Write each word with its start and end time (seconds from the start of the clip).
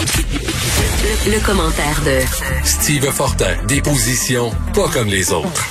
Le, 0.00 1.32
le 1.36 1.44
commentaire 1.44 2.00
de 2.06 2.20
Steve 2.64 3.04
Fortin, 3.12 3.52
des 3.66 3.82
positions 3.82 4.48
pas 4.74 4.88
comme 4.92 5.08
les 5.08 5.30
autres. 5.30 5.66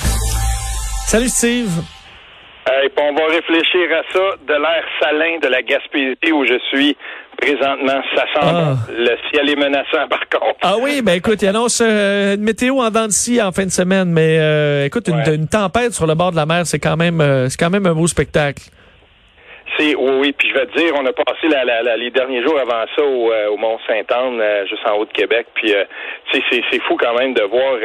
Salut 1.08 1.28
Steve. 1.28 1.68
Hey, 2.68 2.88
on 2.96 3.12
va 3.14 3.26
réfléchir 3.26 3.88
à 3.90 4.12
ça 4.12 4.36
de 4.46 4.52
l'air 4.52 4.84
salin 5.00 5.38
de 5.42 5.48
la 5.48 5.62
Gaspésie 5.62 6.32
où 6.32 6.44
je 6.46 6.58
suis 6.70 6.96
présentement. 7.40 8.00
Ça 8.14 8.22
sent 8.22 8.40
Ah. 8.40 8.74
Le 8.88 9.16
ciel 9.32 9.50
est 9.50 9.56
menaçant, 9.56 10.06
par 10.08 10.20
contre. 10.28 10.58
Ah 10.62 10.76
oui, 10.80 11.02
ben 11.02 11.14
écoute, 11.14 11.42
il 11.42 11.48
annonce 11.48 11.82
euh, 11.84 12.36
une 12.36 12.42
météo 12.42 12.78
en 12.78 12.90
dents 12.90 13.06
de 13.06 13.12
scie 13.12 13.42
en 13.42 13.50
fin 13.50 13.64
de 13.64 13.70
semaine, 13.72 14.12
mais 14.12 14.38
euh, 14.38 14.84
écoute, 14.86 15.08
une 15.08 15.48
tempête 15.48 15.92
sur 15.92 16.06
le 16.06 16.14
bord 16.14 16.30
de 16.30 16.36
la 16.36 16.46
mer, 16.46 16.66
c'est 16.66 16.78
quand 16.78 16.96
même 16.96 17.20
euh, 17.20 17.48
c'est 17.48 17.58
quand 17.58 17.70
même 17.70 17.86
un 17.86 17.94
beau 17.94 18.06
spectacle. 18.06 18.62
Oui, 19.78 19.94
oui, 19.96 20.32
puis 20.32 20.48
je 20.48 20.54
vais 20.54 20.66
te 20.66 20.76
dire, 20.76 20.92
on 20.94 21.06
a 21.06 21.12
passé 21.12 21.48
la, 21.48 21.64
la- 21.64 21.82
la- 21.82 21.96
les 21.96 22.10
derniers 22.10 22.42
jours 22.42 22.58
avant 22.58 22.84
ça 22.94 23.02
au, 23.02 23.32
euh, 23.32 23.48
au 23.48 23.56
Mont-Saint-Anne, 23.56 24.38
euh, 24.40 24.66
juste 24.66 24.86
en 24.86 24.96
haut 24.98 25.06
de 25.06 25.12
Québec, 25.12 25.46
puis 25.54 25.72
euh, 25.74 25.84
c'est, 26.32 26.42
c'est 26.70 26.82
fou 26.82 26.96
quand 26.96 27.14
même 27.18 27.32
de 27.34 27.42
voir... 27.42 27.76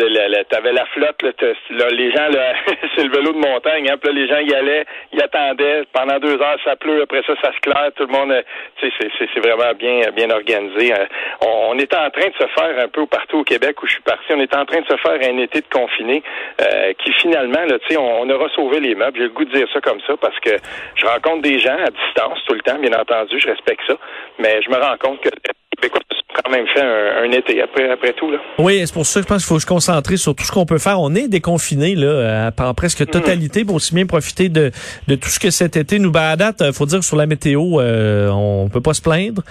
Euh, 0.00 0.42
T'avais 0.48 0.72
la 0.72 0.86
flotte, 0.86 1.22
là, 1.22 1.30
là, 1.70 1.88
les 1.90 2.10
gens, 2.12 2.26
c'est 2.96 3.04
le 3.04 3.10
vélo 3.10 3.32
de 3.32 3.38
montagne, 3.38 3.88
hein, 3.90 3.96
puis 4.00 4.12
là, 4.12 4.20
les 4.20 4.28
gens 4.28 4.38
y 4.38 4.54
allaient, 4.54 4.84
y 5.12 5.20
attendaient, 5.20 5.84
pendant 5.92 6.18
deux 6.18 6.40
heures, 6.40 6.58
ça 6.64 6.76
pleut, 6.76 7.02
après 7.02 7.22
ça, 7.26 7.34
ça 7.42 7.52
se 7.52 7.60
claire, 7.60 7.90
tout 7.96 8.06
le 8.06 8.12
monde, 8.12 8.32
euh, 8.32 8.42
c'est, 8.80 9.40
vraiment 9.40 9.72
bien, 9.78 10.10
bien 10.14 10.30
organisé. 10.30 10.92
hein. 10.92 11.06
On, 11.42 11.70
on 11.72 11.78
est 11.78 11.92
en 11.94 12.10
train 12.10 12.28
de 12.28 12.34
se 12.34 12.46
faire 12.58 12.78
un 12.78 12.88
peu 12.88 13.06
partout 13.06 13.38
au 13.38 13.44
Québec 13.44 13.82
où 13.82 13.86
je 13.86 13.92
suis 13.92 14.02
parti, 14.02 14.24
on 14.30 14.40
est 14.40 14.54
en 14.54 14.64
train 14.64 14.80
de 14.80 14.86
se 14.86 14.96
faire 14.96 15.18
un 15.22 15.38
été 15.38 15.60
de 15.60 15.66
confiné 15.72 16.22
euh, 16.60 16.92
qui 17.04 17.12
finalement, 17.14 17.64
là, 17.66 17.76
on, 17.98 18.26
on 18.26 18.30
aura 18.30 18.48
sauvé 18.50 18.80
les 18.80 18.94
meubles. 18.94 19.16
J'ai 19.18 19.24
le 19.24 19.30
goût 19.30 19.44
de 19.44 19.52
dire 19.52 19.68
ça 19.72 19.80
comme 19.80 20.00
ça 20.06 20.14
parce 20.20 20.38
que 20.40 20.50
je 20.96 21.06
rencontre 21.06 21.42
des 21.42 21.58
gens 21.58 21.76
à 21.76 21.90
distance 21.90 22.38
tout 22.46 22.54
le 22.54 22.60
temps, 22.60 22.78
bien 22.78 22.92
entendu, 22.98 23.38
je 23.38 23.48
respecte 23.48 23.82
ça, 23.86 23.94
mais 24.38 24.60
je 24.62 24.70
me 24.70 24.76
rends 24.76 24.96
compte 24.98 25.20
que 25.20 25.30
Québécois 25.76 26.00
quand 26.34 26.50
même 26.50 26.66
fait 26.74 26.80
un, 26.82 27.24
un 27.24 27.30
été 27.32 27.60
après, 27.62 27.90
après 27.90 28.12
tout, 28.14 28.30
là. 28.30 28.38
Oui, 28.58 28.80
c'est 28.84 28.92
pour 28.92 29.06
ça 29.06 29.20
que 29.20 29.24
je 29.24 29.28
pense 29.28 29.42
qu'il 29.42 29.48
faut 29.48 29.60
se 29.60 29.66
concentrer 29.66 30.16
sur 30.16 30.34
tout 30.34 30.44
ce 30.44 30.52
qu'on 30.52 30.66
peut 30.66 30.78
faire. 30.78 31.00
On 31.00 31.14
est 31.14 31.28
déconfiné 31.28 31.94
là, 31.94 32.50
en 32.58 32.74
presque 32.74 33.06
totalité 33.06 33.64
pour 33.64 33.76
aussi 33.76 33.94
bien 33.94 34.06
profiter 34.06 34.48
de, 34.48 34.70
de 35.08 35.14
tout 35.14 35.28
ce 35.28 35.38
que 35.38 35.50
cet 35.50 35.76
été 35.76 35.98
nous 35.98 36.10
bat 36.10 36.30
à 36.30 36.36
date. 36.36 36.62
euh, 36.62 36.72
Faut 36.72 36.86
dire 36.86 37.02
sur 37.04 37.16
la 37.16 37.26
météo, 37.26 37.80
euh, 37.80 38.28
on 38.30 38.68
peut 38.68 38.80
pas 38.80 38.94
se 38.94 39.02
plaindre. 39.02 39.42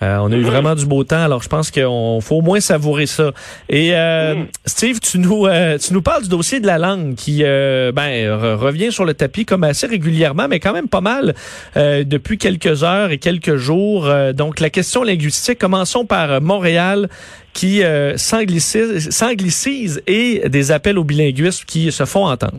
Euh, 0.00 0.18
on 0.18 0.30
a 0.30 0.36
eu 0.36 0.42
vraiment 0.42 0.76
du 0.76 0.86
beau 0.86 1.02
temps, 1.02 1.22
alors 1.24 1.42
je 1.42 1.48
pense 1.48 1.72
qu'on 1.72 2.20
faut 2.20 2.36
au 2.36 2.40
moins 2.40 2.60
savourer 2.60 3.06
ça. 3.06 3.32
Et 3.68 3.96
euh, 3.96 4.44
Steve, 4.64 5.00
tu 5.00 5.18
nous 5.18 5.46
euh, 5.46 5.76
tu 5.76 5.92
nous 5.92 6.02
parles 6.02 6.22
du 6.22 6.28
dossier 6.28 6.60
de 6.60 6.66
la 6.68 6.78
langue 6.78 7.16
qui 7.16 7.40
euh, 7.42 7.90
ben 7.90 8.08
re- 8.08 8.54
revient 8.54 8.92
sur 8.92 9.04
le 9.04 9.14
tapis 9.14 9.44
comme 9.44 9.64
assez 9.64 9.88
régulièrement, 9.88 10.46
mais 10.48 10.60
quand 10.60 10.72
même 10.72 10.86
pas 10.86 11.00
mal 11.00 11.34
euh, 11.76 12.04
depuis 12.04 12.38
quelques 12.38 12.84
heures 12.84 13.10
et 13.10 13.18
quelques 13.18 13.56
jours. 13.56 14.06
Euh, 14.06 14.32
donc 14.32 14.60
la 14.60 14.70
question 14.70 15.02
linguistique, 15.02 15.58
commençons 15.58 16.04
par 16.04 16.40
Montréal 16.40 17.08
qui 17.52 17.82
euh, 17.82 18.16
s'anglicise 18.16 19.10
s'anglicise 19.10 20.00
et 20.06 20.48
des 20.48 20.70
appels 20.70 20.96
au 20.96 21.02
bilinguisme 21.02 21.64
qui 21.66 21.90
se 21.90 22.04
font 22.04 22.26
entendre. 22.26 22.58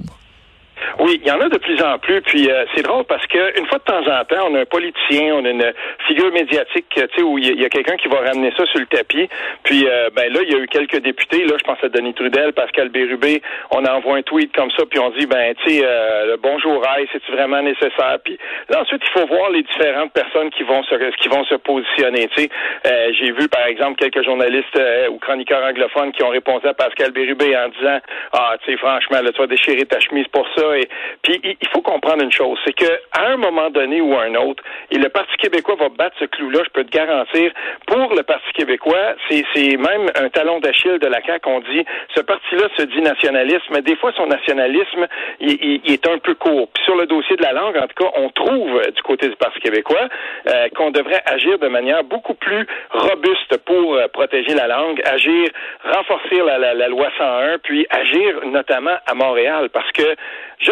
Oui, 1.00 1.20
il 1.22 1.28
y 1.28 1.32
en 1.32 1.40
a 1.40 1.48
de 1.48 1.58
plus 1.58 1.82
en 1.82 1.98
plus. 1.98 2.22
Puis 2.22 2.52
euh, 2.52 2.66
c'est 2.76 2.82
drôle 2.84 3.06
parce 3.06 3.26
que 3.28 3.58
une 3.58 3.66
fois 3.68 3.78
de 3.78 3.84
temps 3.84 4.06
en 4.06 4.26
temps, 4.26 4.48
on 4.50 4.56
a 4.56 4.60
un 4.62 4.66
politicien, 4.66 5.34
on 5.34 5.46
a 5.46 5.50
une 5.50 5.74
figure 6.08 6.30
médiatique, 6.34 6.86
tu 6.94 7.02
sais, 7.16 7.22
où 7.22 7.38
il 7.38 7.60
y 7.60 7.66
a- 7.66 7.70
quelqu'un 7.70 7.96
qui 7.96 8.10
va 8.10 8.18
ramener 8.20 8.52
ça 8.58 8.66
sur 8.66 8.80
le 8.82 8.86
tapis. 8.86 9.30
Puis 9.64 9.88
euh, 9.88 10.10
ben 10.14 10.32
là, 10.34 10.42
il 10.44 10.52
y 10.52 10.56
a 10.56 10.60
eu 10.60 10.68
quelques 10.68 11.00
députés. 11.02 11.46
Là, 11.46 11.56
je 11.58 11.64
pense 11.64 11.82
à 11.84 11.88
Denis 11.90 12.14
Trudel, 12.14 12.52
Pascal 12.52 12.90
Bérubé. 12.90 13.42
On 13.72 13.86
envoie 13.86 14.18
un 14.18 14.24
tweet 14.24 14.52
comme 14.54 14.72
ça, 14.72 14.84
puis 14.90 15.00
on 15.00 15.10
dit 15.12 15.26
ben 15.26 15.56
tu 15.64 15.70
sais, 15.72 15.82
euh, 15.86 16.36
bonjour 16.42 16.86
aïe, 16.88 17.08
c'est 17.14 17.24
vraiment 17.32 17.62
nécessaire? 17.62 18.18
Puis 18.26 18.38
là 18.70 18.82
ensuite, 18.82 19.02
il 19.06 19.20
faut 19.22 19.28
voir 19.28 19.52
les 19.52 19.64
différentes 19.64 20.12
personnes 20.12 20.50
qui 20.50 20.64
vont 20.64 20.84
se 20.84 20.96
qui 21.22 21.30
vont 21.30 21.46
se 21.46 21.56
positionner. 21.56 22.28
Tu 22.36 22.44
sais, 22.44 22.50
Euh, 22.88 23.12
j'ai 23.14 23.32
vu 23.32 23.48
par 23.48 23.66
exemple 23.68 23.96
quelques 24.00 24.24
journalistes 24.26 24.76
euh, 24.78 25.10
ou 25.10 25.18
chroniqueurs 25.20 25.64
anglophones 25.64 26.12
qui 26.12 26.24
ont 26.24 26.30
répondu 26.30 26.68
à 26.68 26.74
Pascal 26.74 27.12
Bérubé 27.12 27.56
en 27.56 27.70
disant 27.70 28.00
ah 28.34 28.56
tu 28.66 28.72
sais 28.72 28.78
franchement 28.78 29.22
là 29.22 29.32
tu 29.32 29.40
vas 29.40 29.48
déchirer 29.48 29.86
ta 29.86 30.00
chemise 30.00 30.28
pour 30.28 30.46
ça 30.58 30.78
et 30.78 30.89
puis 31.24 31.40
il 31.44 31.68
faut 31.70 31.82
comprendre 31.82 32.24
une 32.24 32.32
chose 32.32 32.58
c'est 32.66 32.74
que 32.74 32.92
à 33.12 33.28
un 33.32 33.38
moment 33.38 33.70
donné 33.70 34.02
ou 34.02 34.14
à 34.16 34.24
un 34.24 34.36
autre 34.36 34.64
et 34.92 34.98
le 34.98 35.10
Parti 35.10 35.36
québécois 35.38 35.76
va 35.80 35.90
battre 35.90 36.16
ce 36.20 36.26
clou-là 36.26 36.62
je 36.66 36.70
peux 36.72 36.84
te 36.84 36.92
garantir 36.92 37.52
pour 37.88 38.14
le 38.16 38.24
Parti 38.24 38.52
québécois 38.54 39.16
c'est 39.30 39.78
même 39.78 40.10
un 40.16 40.30
talon 40.30 40.60
d'Achille 40.60 41.00
de 41.00 41.08
la 41.08 41.22
CAQ 41.24 41.48
on 41.50 41.60
dit 41.62 41.86
ce 42.16 42.22
parti-là 42.22 42.68
se 42.78 42.84
dit 42.84 43.02
nationaliste 43.02 43.66
mais 43.72 43.82
des 43.82 43.96
fois 43.96 44.12
son 44.16 44.28
nationalisme 44.28 45.08
il, 45.40 45.52
il- 45.52 45.82
il 45.86 45.94
est 45.94 46.08
un 46.08 46.18
peu 46.18 46.36
court. 46.36 46.70
Puis 46.74 46.84
sur 46.84 46.96
le 46.96 47.06
dossier 47.06 47.36
de 47.36 47.42
la 47.44 47.54
langue 47.54 47.78
en 47.78 47.88
tout 47.88 48.04
cas 48.04 48.12
on 48.16 48.30
trouve 48.30 48.78
euh, 48.78 48.92
du 48.92 49.02
côté 49.04 49.28
du 49.30 49.36
Parti 49.36 49.60
québécois 49.60 50.08
euh, 50.48 50.68
qu'on 50.76 50.92
devrait 50.92 51.22
agir 51.26 51.58
de 51.60 51.68
manière 51.68 52.04
beaucoup 52.04 52.34
plus 52.34 52.66
robuste 52.92 53.58
pour 53.66 53.96
euh, 53.96 54.08
protéger 54.08 54.54
la 54.54 54.68
langue, 54.68 55.02
agir, 55.06 55.48
renforcer 55.84 56.42
la, 56.46 56.58
la, 56.58 56.74
la 56.74 56.88
loi 56.88 57.08
101, 57.18 57.58
puis 57.60 57.86
agir 57.90 58.40
notamment 58.46 58.98
à 59.06 59.14
Montréal, 59.14 59.70
parce 59.72 59.92
que 59.92 60.04
je 60.60 60.72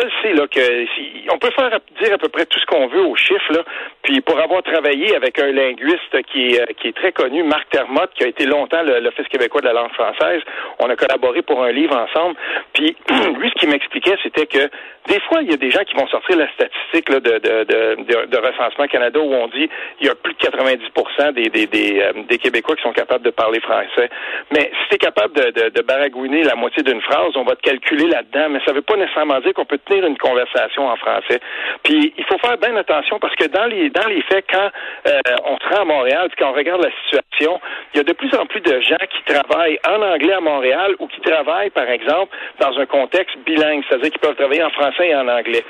on 1.32 1.38
peut 1.38 1.52
faire 1.52 1.80
dire 2.02 2.14
à 2.14 2.18
peu 2.18 2.30
près 2.30 2.46
tout 2.46 2.60
ce 2.60 2.66
qu'on 2.66 2.88
veut 2.88 3.04
aux 3.04 3.16
chiffres 3.16 3.64
puis 4.04 4.22
pour 4.22 4.40
avoir 4.40 4.64
travaillé 4.64 5.16
avec 5.16 5.38
un 5.40 5.52
linguiste 5.52 6.22
qui 6.32 6.52
est, 6.52 6.62
euh, 6.62 6.66
qui 6.80 6.88
est 6.88 6.96
très 6.96 7.12
connu, 7.12 7.44
Marc 7.44 7.70
Termotte, 7.70 8.12
qui 8.14 8.24
a 8.24 8.28
été 8.28 8.46
longtemps 8.46 8.82
l'Office 8.84 9.28
québécois 9.28 9.62
de 9.62 9.66
la 9.68 9.74
langue 9.74 9.92
française, 9.92 10.42
on 10.80 10.90
a 10.90 10.96
collaboré 10.96 11.42
pour 11.42 11.62
un 11.64 11.72
livre 11.72 11.96
ensemble, 11.96 12.36
puis 12.78 12.96
lui 13.40 13.50
ce 13.50 13.60
qu'il 13.60 13.70
m'expliquait 13.70 14.16
c'était 14.22 14.46
que 14.46 14.70
des 15.08 15.20
fois 15.22 15.42
il 15.42 15.50
y 15.50 15.54
a 15.54 15.58
des 15.58 15.72
gens 15.72 15.84
qui 15.84 15.96
vont 15.96 16.08
sortir 16.08 16.38
la 16.38 16.48
statistique 16.54 17.10
là, 17.10 17.20
de, 17.20 17.40
de, 17.40 17.64
de, 17.66 18.26
de, 18.28 18.38
recensement 18.38 18.88
Canada 18.88 19.20
où 19.20 19.34
on 19.34 19.48
dit 19.48 19.70
il 20.00 20.08
y 20.08 20.10
a 20.10 20.16
plus 20.16 20.34
de 20.34 20.40
90% 20.40 21.34
des, 21.34 21.50
des, 21.50 21.66
des, 21.66 22.02
euh, 22.02 22.24
des 22.30 22.38
Québécois 22.38 22.76
qui 22.76 22.84
sont 22.84 22.94
capables 22.94 23.24
de 23.24 23.32
parler 23.32 23.60
français. 23.62 24.10
Mais 24.52 24.72
si 24.82 24.90
tu 24.90 24.96
es 24.96 24.98
capable 24.98 25.34
de, 25.34 25.50
de, 25.52 25.70
de 25.70 25.82
baragouiner 25.82 26.44
la 26.44 26.56
moitié 26.56 26.84
d'une 26.84 27.02
phrase, 27.02 27.36
on 27.36 27.44
va 27.44 27.56
te 27.56 27.62
calculer 27.62 28.08
là-dedans, 28.08 28.50
mais 28.50 28.60
ça 28.66 28.74
veut 28.74 28.82
pas 28.82 28.96
nécessairement 28.96 29.40
dire 29.40 29.54
qu'on 29.54 29.66
peut 29.66 29.80
tenir 29.80 30.06
une 30.06 30.18
conversation 30.18 30.88
en 30.88 30.96
français. 30.98 31.40
Puis 31.84 32.14
il 32.18 32.24
faut 32.26 32.38
faire 32.38 32.58
bien 32.58 32.76
attention 32.76 33.20
parce 33.20 33.36
que 33.36 33.48
dans 33.48 33.66
les 33.66 33.90
dans 33.90 34.08
les 34.08 34.22
faits, 34.24 34.46
quand 34.52 34.70
euh, 35.08 35.20
on 35.46 35.58
se 35.58 35.68
à 35.78 35.86
Montréal, 35.86 36.30
quand 36.38 36.50
on 36.50 36.54
regarde 36.54 36.84
la 36.84 36.92
situation, 37.04 37.60
il 37.94 37.98
y 37.98 38.00
a 38.00 38.04
de 38.04 38.14
plus 38.14 38.34
en 38.36 38.46
plus 38.46 38.62
de 38.62 38.80
gens 38.82 38.96
qui 39.10 39.34
travaillent 39.34 39.80
en 39.88 40.02
anglais 40.02 40.34
à 40.34 40.40
Montréal 40.40 40.96
ou 41.00 41.08
qui 41.08 41.20
travaillent, 41.22 41.70
par 41.70 41.90
exemple, 41.90 42.36
dans 42.60 42.67
un 42.78 42.86
contexte 42.86 43.38
bilingue, 43.46 43.84
c'est-à-dire 43.88 44.12
qu'ils 44.12 44.20
peuvent 44.20 44.36
travailler 44.36 44.64
en 44.64 44.70
français 44.72 45.10
et 45.10 45.16
en 45.16 45.28
anglais. 45.28 45.64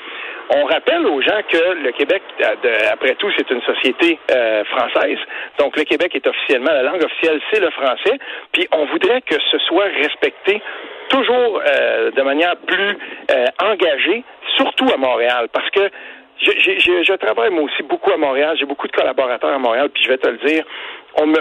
On 0.49 0.63
rappelle 0.65 1.05
aux 1.05 1.21
gens 1.21 1.41
que 1.49 1.83
le 1.83 1.91
Québec, 1.91 2.21
euh, 2.41 2.55
après 2.91 3.15
tout, 3.15 3.29
c'est 3.37 3.49
une 3.51 3.61
société 3.63 4.17
euh, 4.31 4.63
française. 4.65 5.19
Donc, 5.59 5.75
le 5.75 5.83
Québec 5.83 6.15
est 6.15 6.25
officiellement, 6.25 6.71
la 6.71 6.83
langue 6.83 7.03
officielle, 7.03 7.41
c'est 7.51 7.59
le 7.59 7.69
français. 7.71 8.17
Puis, 8.53 8.67
on 8.71 8.85
voudrait 8.85 9.21
que 9.21 9.35
ce 9.51 9.57
soit 9.59 9.87
respecté 10.01 10.61
toujours 11.09 11.61
euh, 11.65 12.11
de 12.11 12.21
manière 12.21 12.55
plus 12.65 12.97
engagée, 13.61 14.23
surtout 14.55 14.87
à 14.93 14.97
Montréal, 14.97 15.47
parce 15.51 15.69
que 15.69 15.89
je 16.39 17.15
travaille 17.15 17.49
moi 17.49 17.63
aussi 17.63 17.83
beaucoup 17.83 18.11
à 18.11 18.17
Montréal. 18.17 18.55
J'ai 18.59 18.65
beaucoup 18.65 18.87
de 18.87 18.91
collaborateurs 18.91 19.53
à 19.53 19.57
Montréal, 19.57 19.89
puis 19.93 20.03
je 20.03 20.09
vais 20.09 20.17
te 20.17 20.27
le 20.27 20.37
dire. 20.37 20.63
On 21.19 21.25
me, 21.25 21.35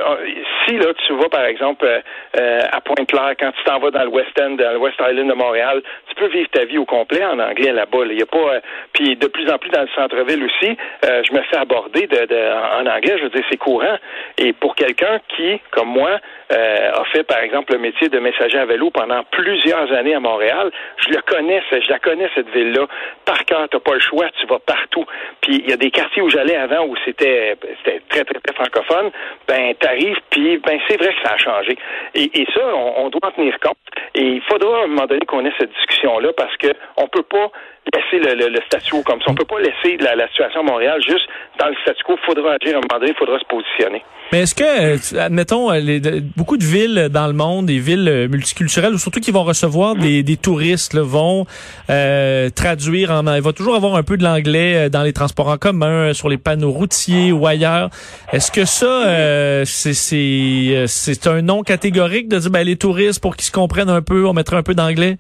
si 0.66 0.76
là 0.78 0.92
tu 1.06 1.12
vas 1.14 1.28
par 1.28 1.44
exemple 1.44 1.84
euh, 1.84 2.00
euh, 2.40 2.60
à 2.72 2.80
Pointe-Claire, 2.80 3.34
quand 3.38 3.52
tu 3.52 3.62
t'en 3.64 3.78
vas 3.78 3.90
dans 3.90 4.04
le 4.04 4.08
West 4.08 4.32
End, 4.40 4.52
dans 4.52 4.72
le 4.72 4.78
West 4.78 4.96
Island 5.00 5.28
de 5.28 5.34
Montréal, 5.34 5.82
tu 6.08 6.14
peux 6.14 6.28
vivre 6.28 6.48
ta 6.50 6.64
vie 6.64 6.78
au 6.78 6.86
complet 6.86 7.22
en 7.24 7.38
anglais 7.38 7.72
là-bas. 7.72 8.04
là. 8.06 8.12
Il 8.12 8.18
y 8.18 8.22
a 8.22 8.26
pas, 8.26 8.38
euh, 8.54 8.60
puis 8.94 9.16
de 9.16 9.26
plus 9.26 9.50
en 9.50 9.58
plus 9.58 9.68
dans 9.70 9.82
le 9.82 9.88
centre-ville 9.94 10.42
aussi, 10.44 10.76
euh, 11.04 11.22
je 11.28 11.32
me 11.34 11.42
fais 11.42 11.56
aborder 11.58 12.06
de, 12.06 12.24
de- 12.26 12.80
en 12.80 12.86
anglais. 12.86 13.16
Je 13.18 13.24
veux 13.24 13.28
dire, 13.30 13.44
c'est 13.50 13.58
courant. 13.58 13.96
Et 14.38 14.52
pour 14.54 14.74
quelqu'un 14.74 15.20
qui, 15.36 15.60
comme 15.72 15.88
moi, 15.88 16.20
euh, 16.52 16.92
a 16.92 17.04
fait 17.12 17.24
par 17.24 17.38
exemple 17.40 17.72
le 17.74 17.78
métier 17.78 18.08
de 18.08 18.18
messager 18.18 18.58
à 18.58 18.64
vélo 18.64 18.90
pendant 18.90 19.24
plusieurs 19.24 19.92
années 19.92 20.14
à 20.14 20.20
Montréal, 20.20 20.70
je 20.98 21.10
le 21.10 21.20
connais, 21.22 21.62
je 21.70 21.90
la 21.90 21.98
connais 21.98 22.30
cette 22.34 22.48
ville-là. 22.50 22.86
Par 23.26 23.44
cœur, 23.44 23.66
t'as 23.70 23.80
pas 23.80 23.94
le 23.94 24.00
choix, 24.00 24.26
tu 24.40 24.46
vas 24.46 24.58
partout. 24.60 25.04
Puis 25.42 25.56
il 25.64 25.68
y 25.68 25.72
a 25.72 25.76
des 25.76 25.90
quartiers 25.90 26.22
où 26.22 26.30
j'allais 26.30 26.56
avant 26.56 26.86
où 26.86 26.94
c'était 27.04 27.56
c'était 27.84 28.00
très 28.08 28.24
très 28.24 28.40
très 28.40 28.54
francophone. 28.54 29.10
Ben 29.48 29.65
t'arrives, 29.74 30.18
puis 30.30 30.58
ben 30.58 30.78
c'est 30.88 30.96
vrai 30.96 31.14
que 31.14 31.22
ça 31.28 31.34
a 31.34 31.36
changé. 31.38 31.76
Et, 32.14 32.30
et 32.40 32.46
ça, 32.54 32.60
on, 32.74 33.06
on 33.06 33.08
doit 33.10 33.28
en 33.28 33.30
tenir 33.32 33.58
compte. 33.60 33.76
Et 34.14 34.22
il 34.22 34.42
faudra 34.42 34.80
à 34.80 34.84
un 34.84 34.86
moment 34.86 35.06
donné 35.06 35.24
qu'on 35.26 35.44
ait 35.44 35.52
cette 35.58 35.72
discussion-là 35.72 36.32
parce 36.36 36.56
que 36.56 36.68
on 36.96 37.08
peut 37.08 37.22
pas 37.22 37.50
laisser 37.94 38.18
le, 38.24 38.34
le, 38.34 38.48
le 38.48 38.60
statu 38.66 38.90
quo 38.90 39.02
comme 39.02 39.20
ça. 39.20 39.26
On 39.28 39.34
peut 39.34 39.44
pas 39.44 39.60
laisser 39.60 39.96
la, 39.98 40.14
la 40.16 40.28
situation 40.28 40.60
à 40.60 40.62
Montréal 40.64 41.00
juste 41.06 41.26
dans 41.58 41.68
le 41.68 41.74
statu 41.82 42.02
quo. 42.04 42.16
Il 42.20 42.26
faudra 42.26 42.56
agir 42.60 42.74
à 42.74 42.78
un 42.78 42.80
moment 42.82 42.98
donné, 43.00 43.12
il 43.12 43.18
faudra 43.18 43.38
se 43.38 43.44
positionner. 43.44 44.02
Mais 44.32 44.40
est-ce 44.40 44.56
que, 44.56 44.64
euh, 44.64 45.20
admettons, 45.20 45.70
euh, 45.70 45.78
les- 45.78 46.00
beaucoup 46.36 46.56
de 46.56 46.64
villes 46.64 47.08
dans 47.12 47.28
le 47.28 47.32
monde, 47.32 47.66
des 47.66 47.78
villes 47.78 48.08
euh, 48.08 48.28
multiculturelles, 48.28 48.92
ou 48.92 48.98
surtout 48.98 49.20
qui 49.20 49.30
vont 49.30 49.44
recevoir 49.44 49.94
des, 49.94 50.24
des 50.24 50.36
touristes, 50.36 50.94
là, 50.94 51.02
vont 51.04 51.46
euh, 51.90 52.50
traduire 52.50 53.12
en... 53.12 53.32
Il 53.34 53.42
va 53.42 53.52
toujours 53.52 53.76
avoir 53.76 53.94
un 53.94 54.02
peu 54.02 54.16
de 54.16 54.24
l'anglais 54.24 54.90
dans 54.90 55.02
les 55.02 55.12
transports 55.12 55.48
en 55.48 55.58
commun, 55.58 56.12
sur 56.12 56.28
les 56.28 56.38
panneaux 56.38 56.72
routiers 56.72 57.30
ou 57.30 57.46
ailleurs. 57.46 57.90
Est-ce 58.32 58.50
que 58.50 58.64
ça, 58.64 59.06
euh, 59.06 59.62
c'est 59.64 59.94
c'est 59.94 60.86
c'est 60.88 61.26
un 61.28 61.40
nom 61.42 61.62
catégorique 61.62 62.28
de 62.28 62.38
dire, 62.38 62.50
ben, 62.50 62.66
les 62.66 62.76
touristes, 62.76 63.22
pour 63.22 63.36
qu'ils 63.36 63.46
se 63.46 63.52
comprennent 63.52 63.90
un 63.90 64.02
peu, 64.02 64.26
on 64.26 64.32
mettrait 64.32 64.56
un 64.56 64.64
peu 64.64 64.74
d'anglais? 64.74 65.18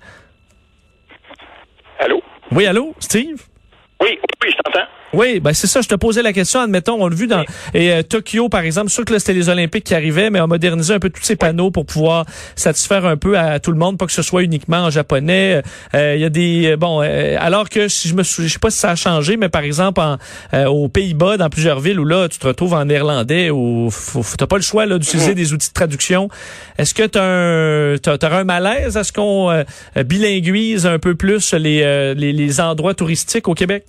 Allô? 2.00 2.20
Oui, 2.52 2.66
allô, 2.66 2.94
Steve? 3.00 3.42
Oui, 4.00 4.18
oui. 4.42 4.55
Oui, 5.16 5.40
ben 5.40 5.54
c'est 5.54 5.66
ça. 5.66 5.80
Je 5.80 5.88
te 5.88 5.94
posais 5.94 6.22
la 6.22 6.34
question. 6.34 6.60
Admettons, 6.60 7.02
on 7.02 7.08
l'a 7.08 7.16
vu 7.16 7.26
dans 7.26 7.42
et, 7.72 7.90
euh, 7.90 8.02
Tokyo, 8.02 8.50
par 8.50 8.60
exemple. 8.60 8.90
Sûr 8.90 9.04
que 9.06 9.14
là, 9.14 9.18
c'était 9.18 9.32
les 9.32 9.48
Olympiques 9.48 9.84
qui 9.84 9.94
arrivaient, 9.94 10.28
mais 10.28 10.40
on 10.42 10.46
modernisé 10.46 10.92
un 10.92 10.98
peu 10.98 11.08
tous 11.08 11.22
ces 11.22 11.36
panneaux 11.36 11.70
pour 11.70 11.86
pouvoir 11.86 12.26
satisfaire 12.54 13.06
un 13.06 13.16
peu 13.16 13.38
à, 13.38 13.58
tout 13.58 13.72
le 13.72 13.78
monde, 13.78 13.96
pas 13.96 14.04
que 14.04 14.12
ce 14.12 14.20
soit 14.20 14.42
uniquement 14.42 14.84
en 14.84 14.90
japonais. 14.90 15.62
Euh, 15.94 16.14
il 16.16 16.20
y 16.20 16.24
a 16.24 16.28
des 16.28 16.76
bon, 16.76 17.00
alors 17.00 17.70
que 17.70 17.88
si 17.88 18.08
je 18.08 18.14
me 18.14 18.22
souviens, 18.22 18.48
je 18.48 18.52
sais 18.52 18.58
pas 18.58 18.70
si 18.70 18.78
ça 18.78 18.90
a 18.90 18.94
changé, 18.94 19.38
mais 19.38 19.48
par 19.48 19.62
exemple 19.62 20.00
en, 20.00 20.18
aux 20.66 20.88
Pays-Bas, 20.88 21.38
dans 21.38 21.48
plusieurs 21.48 21.80
villes 21.80 21.98
où 21.98 22.04
là, 22.04 22.28
tu 22.28 22.38
te 22.38 22.46
retrouves 22.46 22.74
en 22.74 22.84
néerlandais 22.84 23.50
où 23.50 23.88
t'as 24.36 24.46
pas 24.46 24.56
le 24.56 24.62
choix 24.62 24.84
là 24.84 24.98
d'utiliser 24.98 25.32
mm-hmm. 25.32 25.34
des 25.34 25.52
outils 25.54 25.68
de 25.68 25.74
traduction. 25.74 26.28
Est-ce 26.76 26.92
que 26.92 27.06
tu 27.06 27.18
as 27.18 28.32
un, 28.32 28.38
un 28.38 28.44
malaise 28.44 28.96
à 28.96 29.04
ce 29.04 29.12
qu'on 29.12 29.64
bilinguise 30.04 30.86
un 30.86 30.98
peu 30.98 31.14
plus 31.14 31.54
les, 31.54 32.14
les, 32.14 32.32
les 32.32 32.60
endroits 32.60 32.94
touristiques 32.94 33.48
au 33.48 33.54
Québec? 33.54 33.84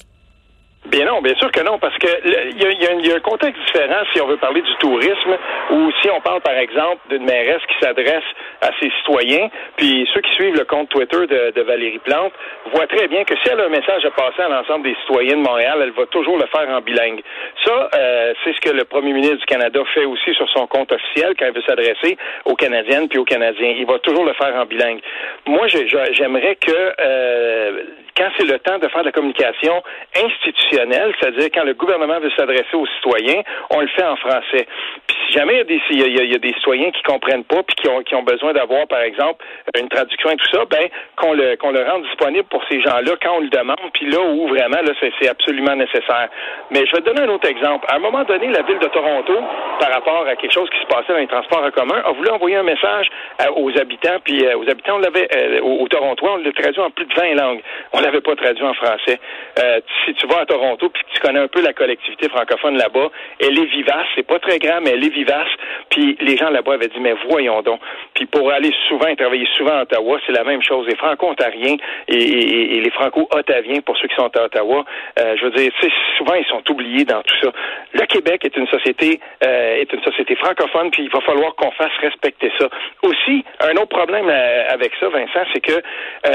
Bien 0.89 1.05
non, 1.05 1.21
bien 1.21 1.35
sûr 1.35 1.51
que 1.51 1.61
non, 1.61 1.77
parce 1.79 1.97
que 1.97 2.07
il 2.25 2.61
y, 2.61 3.11
a, 3.11 3.15
un 3.15 3.19
contexte 3.19 3.61
différent 3.65 4.03
si 4.13 4.21
on 4.21 4.27
veut 4.27 4.37
parler 4.37 4.61
du 4.61 4.73
tourisme 4.79 5.37
ou 5.71 5.91
si 6.01 6.09
on 6.09 6.21
parle 6.21 6.39
par 6.39 6.57
exemple 6.57 7.01
d'une 7.09 7.25
mairesse 7.25 7.61
qui 7.67 7.75
s'adresse 7.81 8.23
à 8.61 8.69
ses 8.79 8.89
citoyens, 8.99 9.49
puis 9.75 10.07
ceux 10.13 10.21
qui 10.21 10.31
suivent 10.35 10.55
le 10.55 10.63
compte 10.63 10.87
Twitter 10.89 11.27
de, 11.27 11.61
Valérie 11.61 11.99
Plante 11.99 12.31
voient 12.71 12.87
très 12.87 13.09
bien 13.09 13.25
que 13.25 13.35
si 13.35 13.49
elle 13.51 13.59
a 13.59 13.65
un 13.65 13.69
message 13.69 14.05
à 14.05 14.11
passer 14.11 14.41
à 14.41 14.47
l'ensemble 14.47 14.85
des 14.85 14.95
citoyens 15.01 15.35
de 15.35 15.41
Montréal, 15.41 15.79
elle 15.81 15.91
va 15.91 16.05
toujours 16.05 16.37
le 16.37 16.45
faire 16.45 16.69
en 16.69 16.79
bilingue. 16.79 17.21
Ça, 17.65 17.89
euh, 17.93 18.33
c'est 18.43 18.53
ce 18.53 18.61
que 18.61 18.69
le 18.69 18.85
premier 18.85 19.11
ministre 19.11 19.39
du 19.39 19.45
Canada 19.45 19.81
fait 19.93 20.05
aussi 20.05 20.33
sur 20.35 20.47
son 20.49 20.67
compte 20.67 20.93
officiel 20.93 21.33
quand 21.37 21.47
il 21.47 21.51
veut 21.51 21.63
s'adresser 21.67 22.17
aux 22.45 22.55
Canadiennes 22.55 23.09
puis 23.09 23.19
aux 23.19 23.25
Canadiens. 23.25 23.75
Il 23.77 23.85
va 23.85 23.99
toujours 23.99 24.23
le 24.23 24.33
faire 24.33 24.55
en 24.55 24.65
bilingue. 24.65 25.01
Moi, 25.47 25.67
j'aimerais 25.67 26.55
que 26.55 26.93
euh, 27.01 27.83
quand 28.17 28.29
c'est 28.37 28.45
le 28.45 28.59
temps 28.59 28.79
de 28.79 28.87
faire 28.87 29.01
de 29.01 29.07
la 29.07 29.11
communication 29.11 29.83
institutionnelle, 30.15 31.13
c'est-à-dire 31.19 31.49
quand 31.53 31.63
le 31.63 31.73
gouvernement 31.75 32.19
veut 32.19 32.31
s'adresser 32.35 32.75
aux 32.75 32.87
citoyens, 32.87 33.43
on 33.69 33.81
le 33.81 33.87
fait 33.87 34.03
en 34.03 34.15
français. 34.15 34.67
Puis 35.07 35.17
si 35.27 35.33
jamais 35.33 35.53
il 35.89 35.99
y 35.99 36.35
a 36.35 36.39
des, 36.39 36.53
citoyens 36.53 36.91
qui 36.91 37.03
comprennent 37.03 37.43
pas 37.43 37.61
puis 37.63 37.75
qui 37.75 38.15
ont, 38.15 38.23
besoin 38.23 38.53
d'avoir, 38.53 38.87
par 38.87 39.01
exemple, 39.01 39.45
une 39.77 39.87
traduction 39.89 40.31
et 40.31 40.35
tout 40.35 40.49
ça, 40.51 40.65
ben 40.65 40.89
qu'on 41.15 41.33
le 41.33 41.55
le 41.77 41.83
rende 41.83 42.03
disponible 42.03 42.45
pour 42.49 42.63
ces 42.69 42.81
gens-là 42.81 43.13
quand 43.21 43.37
on 43.37 43.41
le 43.41 43.49
demande, 43.49 43.91
puis 43.93 44.09
là 44.09 44.19
où 44.21 44.47
vraiment 44.47 44.81
là 44.81 44.93
c'est 44.99 45.27
absolument 45.27 45.75
nécessaire. 45.75 46.29
Mais 46.71 46.85
je 46.85 46.91
vais 46.91 47.01
te 47.01 47.05
donner 47.05 47.21
un 47.21 47.29
autre 47.29 47.47
exemple. 47.47 47.85
À 47.89 47.95
un 47.95 47.99
moment 47.99 48.23
donné, 48.23 48.47
la 48.47 48.61
ville 48.63 48.79
de 48.79 48.87
Toronto, 48.87 49.33
par 49.79 49.91
rapport 49.91 50.25
à 50.27 50.35
quelque 50.35 50.53
chose 50.53 50.69
qui 50.69 50.79
se 50.79 50.87
passait 50.87 51.13
dans 51.13 51.19
les 51.19 51.27
transports 51.27 51.63
en 51.63 51.71
commun, 51.71 52.01
a 52.05 52.11
voulu 52.11 52.29
envoyer 52.29 52.55
un 52.55 52.63
message 52.63 53.09
aux 53.55 53.71
habitants, 53.77 54.17
puis 54.23 54.45
euh, 54.45 54.57
aux 54.57 54.69
habitants, 54.69 54.95
on 54.95 54.99
l'avait 54.99 55.27
euh, 55.35 55.61
au, 55.61 55.87
Torontois, 55.87 56.33
on 56.33 56.37
l'a 56.37 56.51
traduit 56.51 56.81
en 56.81 56.89
plus 56.89 57.05
de 57.05 57.13
20 57.13 57.35
langues. 57.35 57.61
L'avait 58.07 58.21
pas 58.21 58.35
traduit 58.35 58.63
en 58.63 58.73
français. 58.73 59.19
Euh, 59.59 59.79
si 60.05 60.13
tu 60.13 60.27
vas 60.27 60.41
à 60.41 60.45
Toronto 60.45 60.89
puis 60.89 61.03
tu 61.13 61.19
connais 61.19 61.39
un 61.39 61.47
peu 61.47 61.61
la 61.61 61.73
collectivité 61.73 62.29
francophone 62.29 62.77
là-bas, 62.77 63.09
elle 63.39 63.57
est 63.59 63.65
vivace. 63.65 64.07
C'est 64.15 64.25
pas 64.25 64.39
très 64.39 64.59
grand, 64.59 64.79
mais 64.81 64.91
elle 64.91 65.03
est 65.03 65.13
vivace. 65.13 65.49
Puis 65.89 66.17
les 66.21 66.37
gens 66.37 66.49
là-bas 66.49 66.73
avaient 66.73 66.87
dit, 66.87 66.99
mais 66.99 67.15
voyons 67.29 67.61
donc. 67.61 67.79
Puis 68.13 68.25
pour 68.25 68.49
aller 68.51 68.71
souvent 68.87 69.07
et 69.07 69.15
travailler 69.15 69.47
souvent 69.57 69.77
à 69.77 69.81
Ottawa, 69.81 70.19
c'est 70.25 70.31
la 70.31 70.43
même 70.43 70.61
chose. 70.61 70.87
Les 70.87 70.95
Franco-Ontariens 70.95 71.77
et, 72.07 72.81
les 72.81 72.91
Franco-Ottaviens, 72.91 73.81
pour 73.81 73.97
ceux 73.97 74.07
qui 74.07 74.15
sont 74.15 74.35
à 74.37 74.45
Ottawa, 74.45 74.85
euh, 75.19 75.35
je 75.37 75.45
veux 75.45 75.51
dire, 75.51 75.71
souvent 76.17 76.35
ils 76.35 76.45
sont 76.45 76.63
oubliés 76.71 77.05
dans 77.05 77.21
tout 77.23 77.35
ça. 77.41 77.51
Le 77.93 78.05
Québec 78.05 78.45
est 78.45 78.55
une 78.55 78.67
société 78.67 79.19
euh, 79.43 79.81
est 79.81 79.91
une 79.91 80.03
société 80.03 80.35
francophone, 80.35 80.91
puis 80.91 81.03
il 81.03 81.09
va 81.09 81.21
falloir 81.21 81.55
qu'on 81.55 81.71
fasse 81.71 81.91
respecter 82.01 82.51
ça. 82.57 82.69
Aussi, 83.03 83.43
un 83.61 83.73
autre 83.73 83.89
problème 83.89 84.29
avec 84.29 84.93
ça, 84.99 85.09
Vincent, 85.09 85.45
c'est 85.53 85.61
que 85.61 85.81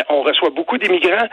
on 0.08 0.22
reçoit 0.22 0.50
beaucoup 0.50 0.78
d'immigrants. 0.78 1.28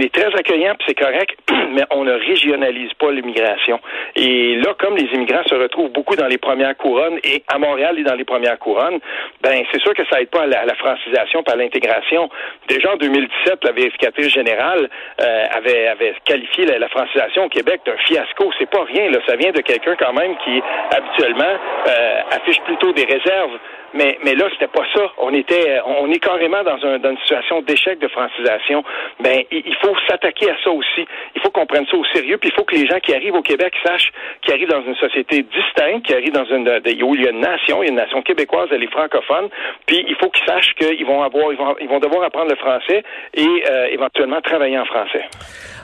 Est 0.00 0.12
très 0.12 0.34
accueillant, 0.34 0.74
c'est 0.86 0.94
correct, 0.94 1.38
mais 1.72 1.82
on 1.90 2.04
ne 2.04 2.12
régionalise 2.12 2.92
pas 2.94 3.10
l'immigration. 3.10 3.80
Et 4.16 4.56
là, 4.56 4.74
comme 4.78 4.96
les 4.96 5.06
immigrants 5.14 5.42
se 5.46 5.54
retrouvent 5.54 5.90
beaucoup 5.90 6.16
dans 6.16 6.26
les 6.26 6.38
premières 6.38 6.76
couronnes 6.76 7.18
et 7.24 7.42
à 7.48 7.58
Montréal 7.58 7.98
et 7.98 8.02
dans 8.02 8.14
les 8.14 8.24
premières 8.24 8.58
couronnes, 8.58 8.98
ben 9.42 9.62
c'est 9.72 9.80
sûr 9.80 9.94
que 9.94 10.02
ça 10.10 10.20
aide 10.20 10.30
pas 10.30 10.42
à 10.42 10.46
la, 10.46 10.74
francisation, 10.74 11.42
pas 11.42 11.52
à 11.52 11.56
l'intégration. 11.56 12.28
Déjà 12.68 12.92
en 12.92 12.96
2017, 12.96 13.64
la 13.64 13.72
vérificatrice 13.72 14.32
générale 14.32 14.88
euh, 15.20 15.44
avait, 15.52 15.88
avait 15.88 16.14
qualifié 16.24 16.66
la, 16.66 16.88
francisation 16.88 17.44
au 17.44 17.48
Québec 17.48 17.80
d'un 17.84 17.96
fiasco. 17.98 18.50
C'est 18.58 18.70
pas 18.70 18.84
rien, 18.84 19.10
là. 19.10 19.18
Ça 19.26 19.36
vient 19.36 19.52
de 19.52 19.60
quelqu'un 19.60 19.96
quand 19.96 20.12
même 20.12 20.36
qui 20.44 20.62
habituellement 20.90 21.58
euh, 21.88 22.20
affiche 22.30 22.60
plutôt 22.60 22.92
des 22.92 23.04
réserves 23.04 23.58
mais, 23.94 24.18
mais 24.24 24.34
là, 24.34 24.46
c'était 24.52 24.68
pas 24.68 24.84
ça. 24.94 25.12
On 25.18 25.32
était, 25.32 25.80
on 25.86 26.10
est 26.10 26.18
carrément 26.18 26.62
dans, 26.62 26.78
un, 26.84 26.98
dans 26.98 27.10
une 27.10 27.18
situation 27.18 27.62
d'échec 27.62 27.98
de 27.98 28.08
francisation. 28.08 28.84
Ben, 29.20 29.42
il 29.50 29.76
faut 29.82 29.94
s'attaquer 30.08 30.50
à 30.50 30.56
ça 30.62 30.70
aussi. 30.70 31.06
Il 31.34 31.40
faut 31.42 31.50
qu'on 31.50 31.66
prenne 31.66 31.86
ça 31.86 31.96
au 31.96 32.04
sérieux. 32.06 32.38
Puis 32.38 32.50
il 32.50 32.54
faut 32.54 32.64
que 32.64 32.74
les 32.74 32.86
gens 32.86 33.00
qui 33.00 33.14
arrivent 33.14 33.34
au 33.34 33.42
Québec 33.42 33.74
sachent 33.84 34.12
qu'ils 34.42 34.54
arrivent 34.54 34.68
dans 34.68 34.82
une 34.82 34.96
société 34.96 35.42
distincte, 35.42 36.06
qu'ils 36.06 36.16
arrivent 36.16 36.32
dans 36.32 36.44
une, 36.44 36.68
où 37.02 37.14
il 37.14 37.22
y 37.22 37.26
a 37.26 37.30
une 37.30 37.40
nation, 37.40 37.82
il 37.82 37.86
y 37.86 37.88
a 37.88 37.90
une 37.90 37.96
nation 37.96 38.22
québécoise, 38.22 38.68
elle 38.72 38.82
est 38.82 38.92
francophone. 38.92 39.48
Puis 39.86 40.04
il 40.06 40.16
faut 40.16 40.30
qu'ils 40.30 40.46
sachent 40.46 40.74
qu'ils 40.74 41.06
vont 41.06 41.22
avoir, 41.22 41.52
ils 41.52 41.58
vont, 41.58 41.76
ils 41.80 41.88
vont 41.88 42.00
devoir 42.00 42.24
apprendre 42.24 42.50
le 42.50 42.56
français 42.56 43.02
et 43.34 43.64
euh, 43.70 43.86
éventuellement 43.90 44.40
travailler 44.40 44.78
en 44.78 44.84
français. 44.84 45.24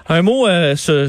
Un 0.06 0.20
mot 0.20 0.46
euh, 0.46 0.76
sur, 0.76 1.08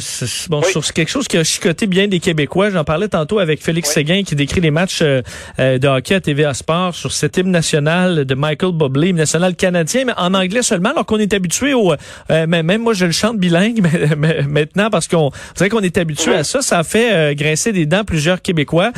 bon, 0.50 0.62
sur 0.62 0.94
quelque 0.94 1.10
chose 1.10 1.28
qui 1.28 1.38
a 1.38 1.44
chicoté 1.44 1.86
bien 1.86 2.08
des 2.08 2.20
Québécois. 2.20 2.70
J'en 2.70 2.86
parlais 2.86 3.10
tantôt 3.10 3.40
avec 3.40 3.62
Félix 3.62 3.92
Séguin 3.92 4.24
qui 4.24 4.36
décrit 4.36 4.62
les 4.62 4.72
matchs 4.72 5.00
euh, 5.02 5.22
euh, 5.60 5.78
de 5.78 5.88
hockey 5.88 6.16
à 6.16 6.22
TVA 6.22 6.54
Sport 6.54 6.96
sur 6.96 7.12
cet 7.12 7.36
hymne 7.38 7.52
national 7.52 8.24
de 8.24 8.36
Michael 8.36 8.72
Bublé, 8.72 9.10
hymne 9.10 9.18
national 9.18 9.56
canadien, 9.56 10.06
mais 10.06 10.14
en 10.16 10.34
anglais 10.34 10.62
seulement, 10.62 10.92
alors 10.92 11.06
qu'on 11.06 11.18
est 11.18 11.34
habitué 11.34 11.74
au... 11.74 11.94
même 12.30 12.82
moi, 12.82 12.94
je 12.94 13.06
le 13.06 13.12
chante 13.12 13.38
bilingue 13.38 13.82
mais, 14.18 14.44
maintenant 14.44 14.90
parce 14.90 15.08
qu'on 15.08 15.32
dirait 15.58 15.70
qu'on 15.70 15.82
est 15.82 15.98
habitué 15.98 16.34
à 16.34 16.44
ça. 16.44 16.62
Ça 16.62 16.80
a 16.80 16.84
fait 16.84 17.36
grincer 17.36 17.74
des 17.74 17.86
dents 17.86 18.06
plusieurs 18.06 18.42
Québécois. 18.42 18.92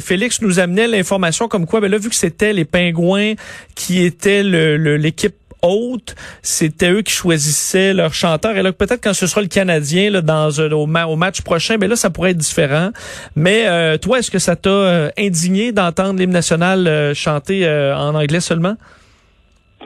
Félix 0.00 0.42
nous 0.42 0.58
amenait 0.58 0.86
l'information 0.86 1.48
comme 1.48 1.66
quoi, 1.66 1.80
ben 1.80 1.90
là, 1.90 1.98
vu 1.98 2.10
que 2.10 2.14
c'était 2.14 2.52
les 2.52 2.64
Pingouins 2.64 3.34
qui 3.74 4.04
étaient 4.04 4.42
l'équipe 4.42 5.34
haute, 5.62 6.14
c'était 6.42 6.90
eux 6.90 7.02
qui 7.02 7.12
choisissaient 7.12 7.94
leur 7.94 8.14
chanteur. 8.14 8.56
Et 8.56 8.62
là, 8.62 8.72
peut-être 8.72 9.02
quand 9.02 9.14
ce 9.14 9.26
sera 9.26 9.40
le 9.40 9.48
Canadien 9.48 10.22
dans 10.22 10.50
au, 10.50 10.86
match 10.86 11.42
prochain, 11.42 11.74
mais 11.74 11.80
ben 11.80 11.90
là, 11.90 11.96
ça 11.96 12.10
pourrait 12.10 12.30
être 12.30 12.38
différent. 12.38 12.90
Mais 13.36 13.66
euh, 13.66 13.98
toi, 13.98 14.18
est-ce 14.18 14.30
que 14.30 14.38
ça 14.38 14.56
t'a 14.56 14.70
euh, 14.70 15.10
indigné 15.18 15.72
d'entendre 15.72 16.18
l'hymne 16.18 16.32
national 16.32 16.86
euh, 16.86 17.14
chanter 17.14 17.68
en 17.68 18.14
anglais 18.14 18.40
seulement? 18.40 18.76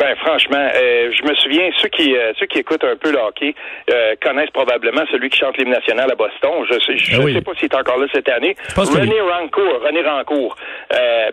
Ben 0.02 0.16
franchement, 0.16 0.58
euh, 0.74 1.12
je 1.12 1.22
me 1.22 1.32
souviens 1.36 1.70
ceux 1.80 1.86
qui 1.86 2.16
euh, 2.16 2.32
ceux 2.36 2.46
qui 2.46 2.58
écoutent 2.58 2.82
un 2.82 2.96
peu 2.96 3.12
le 3.12 3.18
hockey 3.18 3.54
euh, 3.88 4.16
connaissent 4.20 4.50
probablement 4.50 5.02
celui 5.12 5.30
qui 5.30 5.38
chante 5.38 5.56
l'hymne 5.58 5.70
national 5.70 6.10
à 6.10 6.16
Boston. 6.16 6.66
Je 6.68 6.80
sais 6.80 6.96
je, 6.96 7.20
ah 7.20 7.32
sais 7.32 7.40
pas 7.40 7.54
s'il 7.54 7.66
est 7.66 7.76
encore 7.76 7.98
là 7.98 8.08
cette 8.12 8.28
année. 8.28 8.56
René 8.76 9.20
Rancourt, 9.20 9.80
René 9.86 10.02
Rancourt. 10.02 10.56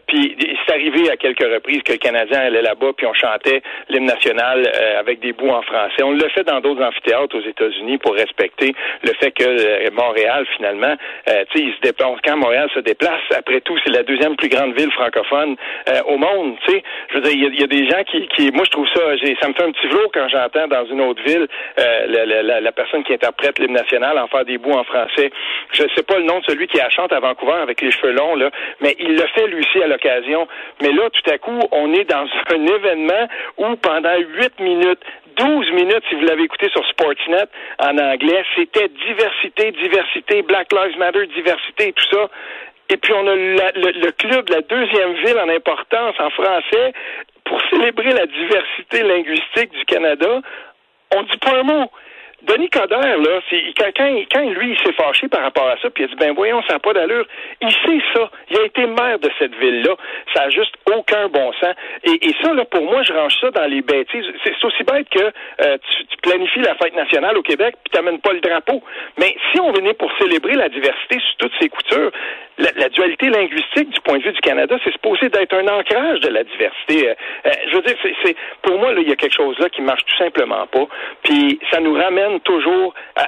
puis 0.05 0.37
c'est 0.67 0.73
arrivé 0.75 1.09
à 1.09 1.17
quelques 1.17 1.51
reprises 1.51 1.81
que 1.81 1.93
le 1.93 1.97
Canadien 1.97 2.41
allait 2.41 2.61
là-bas 2.61 2.91
puis 2.95 3.07
on 3.07 3.13
chantait 3.15 3.63
l'hymne 3.89 4.05
national 4.05 4.71
avec 4.99 5.19
des 5.19 5.33
bouts 5.33 5.49
en 5.49 5.63
français. 5.63 6.03
On 6.03 6.11
le 6.11 6.29
fait 6.29 6.43
dans 6.43 6.59
d'autres 6.59 6.83
amphithéâtres 6.83 7.35
aux 7.35 7.49
États-Unis 7.49 7.97
pour 7.97 8.13
respecter 8.13 8.75
le 9.01 9.13
fait 9.19 9.31
que 9.31 9.89
Montréal 9.93 10.45
finalement, 10.55 10.95
tu 11.25 11.57
sais, 11.57 11.73
se 11.75 11.81
déplace 11.81 12.19
quand 12.23 12.37
Montréal 12.37 12.69
se 12.75 12.81
déplace. 12.81 13.23
Après 13.35 13.61
tout, 13.61 13.79
c'est 13.83 13.93
la 13.93 14.03
deuxième 14.03 14.35
plus 14.35 14.49
grande 14.49 14.77
ville 14.77 14.91
francophone 14.91 15.55
au 16.05 16.17
monde. 16.17 16.55
Tu 16.67 16.73
sais, 16.73 16.83
je 17.09 17.15
veux 17.15 17.21
dire, 17.21 17.33
il 17.33 17.55
y, 17.55 17.61
y, 17.61 17.63
a 17.63 17.67
des 17.67 17.89
gens 17.89 18.03
qui, 18.03 18.27
qui 18.35 18.51
moi, 18.59 18.65
je 18.65 18.71
trouve 18.71 18.89
ça, 18.89 18.99
ça 19.41 19.47
me 19.47 19.53
fait 19.53 19.63
un 19.63 19.71
petit 19.71 19.87
flot 19.87 20.11
quand 20.13 20.27
j'entends 20.27 20.67
dans 20.67 20.85
une 20.87 20.99
autre 20.99 21.23
ville 21.23 21.47
euh, 21.79 22.59
la, 22.59 22.71
personne 22.73 23.05
qui 23.05 23.13
interprète 23.13 23.57
l'hymne 23.57 23.71
national 23.71 24.19
en 24.19 24.27
faire 24.27 24.43
des 24.43 24.57
bouts 24.57 24.73
en 24.73 24.83
français. 24.83 25.31
Je 25.71 25.83
ne 25.83 25.89
sais 25.95 26.03
pas 26.03 26.17
le 26.17 26.25
nom 26.25 26.39
de 26.39 26.43
celui 26.43 26.67
qui 26.67 26.75
la 26.75 26.89
chante 26.89 27.13
à 27.13 27.21
Vancouver 27.21 27.53
avec 27.61 27.79
les 27.79 27.89
cheveux 27.89 28.11
longs, 28.11 28.35
là, 28.35 28.51
mais 28.81 28.97
il 28.99 29.15
le 29.15 29.25
fait 29.33 29.47
lui 29.47 29.61
aussi 29.61 29.81
à 29.81 29.87
l'occasion. 29.87 30.45
Mais 30.81 30.91
là, 30.91 31.09
tout 31.09 31.31
à 31.31 31.37
coup, 31.37 31.57
on 31.71 31.93
est 31.93 32.03
dans 32.03 32.25
un 32.49 32.65
événement 32.65 33.29
où 33.59 33.77
pendant 33.77 34.17
huit 34.17 34.59
minutes, 34.59 34.99
12 35.37 35.71
minutes, 35.71 36.03
si 36.09 36.15
vous 36.15 36.25
l'avez 36.25 36.43
écouté 36.43 36.67
sur 36.69 36.85
Sportsnet 36.89 37.47
en 37.79 37.97
anglais, 37.97 38.43
c'était 38.57 38.89
diversité, 38.89 39.71
diversité, 39.71 40.41
Black 40.41 40.67
Lives 40.73 40.97
Matter, 40.97 41.27
diversité, 41.27 41.93
tout 41.93 42.05
ça. 42.11 42.29
Et 42.89 42.97
puis 42.97 43.13
on 43.13 43.27
a 43.27 43.35
le, 43.35 44.11
club, 44.11 44.49
la 44.49 44.61
deuxième 44.61 45.13
ville 45.23 45.37
en 45.39 45.49
importance 45.49 46.15
en 46.19 46.29
français, 46.31 46.93
pour 47.45 47.61
célébrer 47.69 48.13
la 48.13 48.25
diversité 48.25 49.03
linguistique 49.03 49.71
du 49.71 49.85
Canada, 49.85 50.41
on 51.15 51.23
dit 51.23 51.37
pas 51.37 51.59
un 51.59 51.63
mot. 51.63 51.91
Denis 52.43 52.69
Coderre, 52.69 53.17
là, 53.17 53.41
c'est, 53.49 53.61
quand, 53.77 53.91
quand, 54.31 54.49
lui, 54.49 54.71
il 54.71 54.77
s'est 54.79 54.93
fâché 54.93 55.27
par 55.27 55.41
rapport 55.41 55.67
à 55.67 55.77
ça, 55.81 55.89
puis 55.89 56.03
il 56.03 56.05
a 56.05 56.07
dit, 56.09 56.15
ben 56.15 56.33
voyons, 56.33 56.61
ça 56.63 56.73
n'a 56.73 56.79
pas 56.79 56.93
d'allure. 56.93 57.25
Il 57.61 57.71
sait 57.71 58.01
ça. 58.13 58.29
Il 58.49 58.57
a 58.57 58.65
été 58.65 58.85
maire 58.85 59.19
de 59.19 59.29
cette 59.37 59.53
ville-là. 59.55 59.95
Ça 60.33 60.45
n'a 60.45 60.49
juste 60.49 60.75
aucun 60.95 61.27
bon 61.27 61.51
sens. 61.53 61.75
Et, 62.03 62.33
ça, 62.41 62.53
là, 62.53 62.65
pour 62.65 62.83
moi, 62.83 63.03
je 63.03 63.13
range 63.13 63.35
ça 63.41 63.51
dans 63.51 63.65
les 63.65 63.81
bêtises. 63.81 64.25
C'est, 64.43 64.53
aussi 64.63 64.83
bête 64.83 65.09
que 65.09 65.19
euh, 65.19 65.77
tu, 65.77 66.17
planifies 66.21 66.59
la 66.59 66.75
fête 66.75 66.95
nationale 66.95 67.37
au 67.37 67.41
Québec, 67.41 67.75
puis 67.83 67.91
tu 67.91 67.97
n'amènes 67.97 68.19
pas 68.19 68.33
le 68.33 68.41
drapeau. 68.41 68.83
Mais 69.17 69.35
si 69.51 69.59
on 69.59 69.71
venait 69.71 69.93
pour 69.93 70.11
célébrer 70.19 70.55
la 70.55 70.69
diversité 70.69 71.17
sous 71.19 71.37
toutes 71.37 71.53
ses 71.59 71.69
coutures, 71.69 72.11
la, 72.59 72.89
dualité 72.89 73.29
linguistique 73.29 73.89
du 73.89 74.01
point 74.01 74.17
de 74.17 74.23
vue 74.23 74.33
du 74.33 74.41
Canada, 74.41 74.75
c'est 74.83 74.91
supposé 74.91 75.29
d'être 75.29 75.53
un 75.53 75.67
ancrage 75.67 76.19
de 76.19 76.29
la 76.29 76.43
diversité. 76.43 77.09
Euh, 77.09 77.13
euh, 77.45 77.51
je 77.69 77.75
veux 77.75 77.81
dire, 77.81 77.95
c'est, 78.23 78.35
pour 78.61 78.77
moi, 78.77 78.91
il 78.97 79.07
y 79.07 79.11
a 79.11 79.15
quelque 79.15 79.35
chose 79.35 79.57
là 79.59 79.69
qui 79.69 79.81
marche 79.81 80.03
tout 80.05 80.17
simplement 80.17 80.67
pas. 80.67 80.85
Puis 81.23 81.59
ça 81.71 81.79
nous 81.79 81.93
ramène 81.93 82.28
toujours 82.39 82.93
à, 83.15 83.27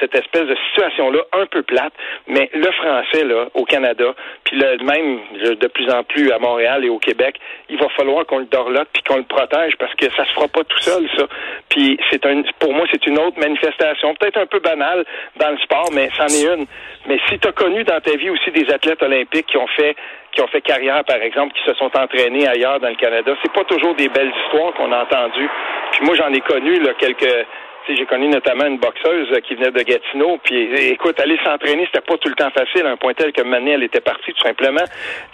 cette 0.00 0.14
espèce 0.14 0.46
de 0.46 0.56
situation-là 0.70 1.20
un 1.32 1.46
peu 1.46 1.62
plate. 1.62 1.92
Mais 2.26 2.50
le 2.52 2.70
français, 2.72 3.24
là, 3.24 3.46
au 3.54 3.64
Canada, 3.64 4.14
puis 4.44 4.56
le, 4.56 4.78
même 4.84 5.20
de 5.40 5.66
plus 5.68 5.88
en 5.90 6.02
plus 6.02 6.32
à 6.32 6.38
Montréal 6.38 6.84
et 6.84 6.88
au 6.88 6.98
Québec, 6.98 7.38
il 7.68 7.78
va 7.78 7.88
falloir 7.90 8.26
qu'on 8.26 8.38
le 8.38 8.46
dorlote 8.46 8.88
puis 8.92 9.02
qu'on 9.02 9.16
le 9.16 9.24
protège 9.24 9.76
parce 9.78 9.94
que 9.94 10.10
ça 10.16 10.24
se 10.24 10.32
fera 10.32 10.48
pas 10.48 10.64
tout 10.64 10.80
seul, 10.80 11.08
ça. 11.16 11.26
Puis 11.68 11.98
c'est 12.10 12.24
un, 12.26 12.42
pour 12.58 12.72
moi, 12.72 12.86
c'est 12.90 13.06
une 13.06 13.18
autre 13.18 13.38
manifestation, 13.38 14.14
peut-être 14.14 14.38
un 14.38 14.46
peu 14.46 14.58
banale 14.58 15.04
dans 15.36 15.50
le 15.50 15.58
sport, 15.58 15.90
mais 15.92 16.08
c'en 16.16 16.26
est 16.26 16.54
une. 16.54 16.66
Mais 17.06 17.18
si 17.28 17.38
tu 17.38 17.48
as 17.48 17.52
connu 17.52 17.84
dans 17.84 18.00
ta 18.00 18.16
vie 18.16 18.30
aussi 18.30 18.50
des 18.50 18.70
athlètes 18.72 19.02
olympiques 19.02 19.46
qui 19.46 19.56
ont 19.56 19.68
fait 19.68 19.94
qui 20.34 20.40
ont 20.40 20.48
fait 20.48 20.60
carrière, 20.60 21.04
par 21.04 21.22
exemple, 21.22 21.54
qui 21.54 21.62
se 21.64 21.74
sont 21.74 21.90
entraînés 21.96 22.48
ailleurs 22.48 22.80
dans 22.80 22.88
le 22.88 22.96
Canada. 22.96 23.32
C'est 23.42 23.52
pas 23.52 23.64
toujours 23.64 23.94
des 23.94 24.08
belles 24.08 24.32
histoires 24.44 24.74
qu'on 24.74 24.90
a 24.92 25.02
entendues. 25.02 25.48
Puis 25.92 26.04
moi, 26.04 26.16
j'en 26.16 26.32
ai 26.32 26.40
connu 26.40 26.80
là, 26.80 26.92
quelques 26.98 27.46
j'ai 27.88 28.06
connu 28.06 28.28
notamment 28.28 28.66
une 28.66 28.78
boxeuse 28.78 29.28
qui 29.46 29.54
venait 29.54 29.70
de 29.70 29.82
Gatineau, 29.82 30.38
puis 30.42 30.74
écoute, 30.90 31.18
aller 31.20 31.38
s'entraîner, 31.44 31.86
c'était 31.86 32.04
pas 32.04 32.16
tout 32.16 32.28
le 32.28 32.34
temps 32.34 32.50
facile, 32.50 32.86
à 32.86 32.90
un 32.90 32.96
point 32.96 33.14
tel 33.14 33.32
que 33.32 33.42
maintenant 33.42 33.72
elle 33.74 33.82
était 33.82 34.00
partie 34.00 34.32
tout 34.32 34.42
simplement. 34.42 34.84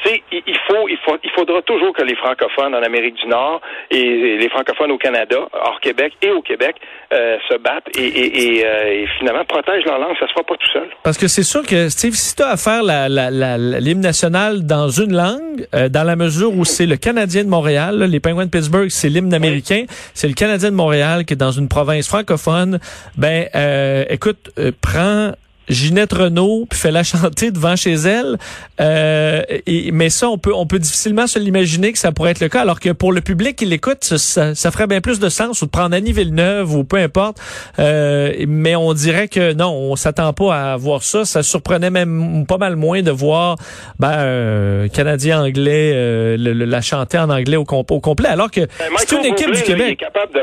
Tu 0.03 0.09
sais, 0.09 0.23
il 0.33 0.59
faut, 0.67 0.89
il 0.89 0.99
faut, 1.05 1.17
il 1.23 1.31
faudra 1.31 1.63
toujours 1.63 1.93
que 1.95 2.03
les 2.03 2.17
francophones 2.17 2.75
en 2.75 2.83
Amérique 2.83 3.15
du 3.15 3.27
Nord 3.29 3.61
et 3.91 4.37
les 4.39 4.49
francophones 4.49 4.91
au 4.91 4.99
Canada, 4.99 5.49
hors 5.53 5.81
Québec 5.81 6.15
et 6.23 6.31
au 6.31 6.43
Québec, 6.43 6.77
euh, 7.13 7.37
se 7.49 7.57
battent 7.59 7.89
et, 7.97 8.07
et, 8.07 8.67
euh, 8.67 9.03
et, 9.03 9.07
finalement 9.19 9.45
protègent 9.45 9.85
leur 9.85 9.99
langue. 9.99 10.17
Ça 10.19 10.27
se 10.27 10.33
fera 10.33 10.45
pas 10.45 10.57
tout 10.57 10.71
seul. 10.73 10.89
Parce 11.03 11.19
que 11.19 11.29
c'est 11.29 11.43
sûr 11.43 11.65
que 11.67 11.89
Steve, 11.89 12.15
si 12.15 12.35
tu 12.35 12.43
as 12.43 12.51
à 12.51 12.57
faire 12.57 12.83
la, 12.83 13.09
la, 13.09 13.31
la, 13.31 13.59
l'hymne 13.59 14.01
national 14.01 14.67
dans 14.67 14.89
une 14.89 15.15
langue, 15.15 15.67
euh, 15.75 15.89
dans 15.89 16.05
la 16.05 16.17
mesure 16.17 16.53
où 16.55 16.65
c'est 16.65 16.87
le 16.87 16.97
Canadien 16.97 17.45
de 17.45 17.49
Montréal, 17.49 18.03
les 18.03 18.21
Penguins 18.21 18.47
de 18.47 18.51
Pittsburgh, 18.51 18.89
c'est 18.89 19.09
l'hymne 19.09 19.35
américain, 19.35 19.85
c'est 20.15 20.29
le 20.29 20.35
Canadien 20.35 20.71
de 20.71 20.77
Montréal 20.77 21.25
qui 21.25 21.35
est 21.35 21.37
dans 21.37 21.53
une 21.53 21.69
province 21.69 22.09
francophone 22.09 22.40
ben 23.17 23.47
euh, 23.55 24.05
écoute, 24.09 24.51
euh, 24.59 24.73
prends 24.81 25.33
Ginette 25.71 26.13
Renault 26.13 26.67
puis 26.69 26.79
fais-la 26.79 27.03
chanter 27.03 27.51
devant 27.51 27.77
chez 27.77 27.95
elle. 27.95 28.37
Euh, 28.81 29.43
et, 29.67 29.93
mais 29.93 30.11
ça, 30.11 30.29
on 30.29 30.39
peut, 30.39 30.53
on 30.55 30.67
peut 30.67 30.79
difficilement 30.79 31.27
se 31.27 31.39
l'imaginer 31.39 31.93
que 31.93 31.99
ça 31.99 32.13
pourrait 32.13 32.33
être 32.33 32.41
le 32.41 32.49
cas, 32.49 32.61
alors 32.61 32.81
que 32.81 32.91
pour 32.91 33.13
le 33.13 33.21
public 33.21 33.57
qui 33.57 33.65
l'écoute, 33.65 34.05
ça, 34.05 34.55
ça, 34.55 34.71
ferait 34.71 34.87
bien 34.87 35.01
plus 35.01 35.21
de 35.21 35.29
sens 35.29 35.63
ou 35.63 35.67
de 35.67 35.71
prendre 35.71 35.95
Annie 35.95 36.13
Villeneuve 36.13 36.75
ou 36.75 36.85
peu 36.85 36.97
importe. 36.97 37.39
Euh, 37.79 38.45
mais 38.49 38.77
on 38.77 38.93
dirait 38.93 39.29
que 39.29 39.53
non, 39.53 39.71
on 39.71 39.97
s'attend 39.97 40.33
pas 40.33 40.73
à 40.73 40.77
voir 40.77 41.03
ça. 41.03 41.25
Ça 41.25 41.43
surprenait 41.43 41.91
même 41.91 42.45
pas 42.47 42.59
mal 42.59 42.77
moins 42.77 43.03
de 43.03 43.11
voir 43.11 43.57
ben, 43.99 44.13
euh, 44.19 44.89
Canadien 44.89 45.43
anglais 45.43 45.93
euh, 45.95 46.37
la 46.39 46.81
chanter 46.81 47.19
en 47.19 47.31
anglais 47.31 47.57
au, 47.57 47.67
au 47.69 48.01
complet, 48.01 48.29
alors 48.29 48.51
que 48.51 48.61
ben, 48.61 48.89
c'est 48.99 49.17
une 49.17 49.25
équipe 49.25 49.53
du 49.53 49.63
Québec. 49.63 49.99
capable 49.99 50.35
de 50.35 50.41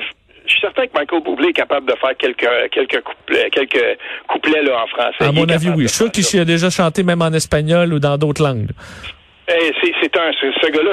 je 0.47 0.51
suis 0.53 0.61
certain 0.61 0.87
que 0.87 0.93
Michael 0.93 1.21
Bublé 1.23 1.49
est 1.49 1.53
capable 1.53 1.85
de 1.87 1.95
faire 1.97 2.15
quelques 2.17 2.47
quelques 2.71 3.01
couplets, 3.01 3.49
quelques 3.51 3.97
couplets 4.27 4.63
là, 4.63 4.83
en 4.83 4.87
français. 4.87 5.25
À 5.25 5.31
mon 5.31 5.47
avis, 5.49 5.69
oui. 5.69 5.83
Je 5.83 5.87
suis 5.87 5.97
sûr 5.97 6.11
qu'il 6.11 6.39
a 6.39 6.45
déjà 6.45 6.69
chanté 6.69 7.03
même 7.03 7.21
en 7.21 7.31
espagnol 7.33 7.93
ou 7.93 7.99
dans 7.99 8.17
d'autres 8.17 8.41
langues. 8.43 8.69
Eh, 9.49 9.71
c'est 9.81 10.17
un 10.17 10.31
ce 10.33 10.69
gars-là, 10.69 10.91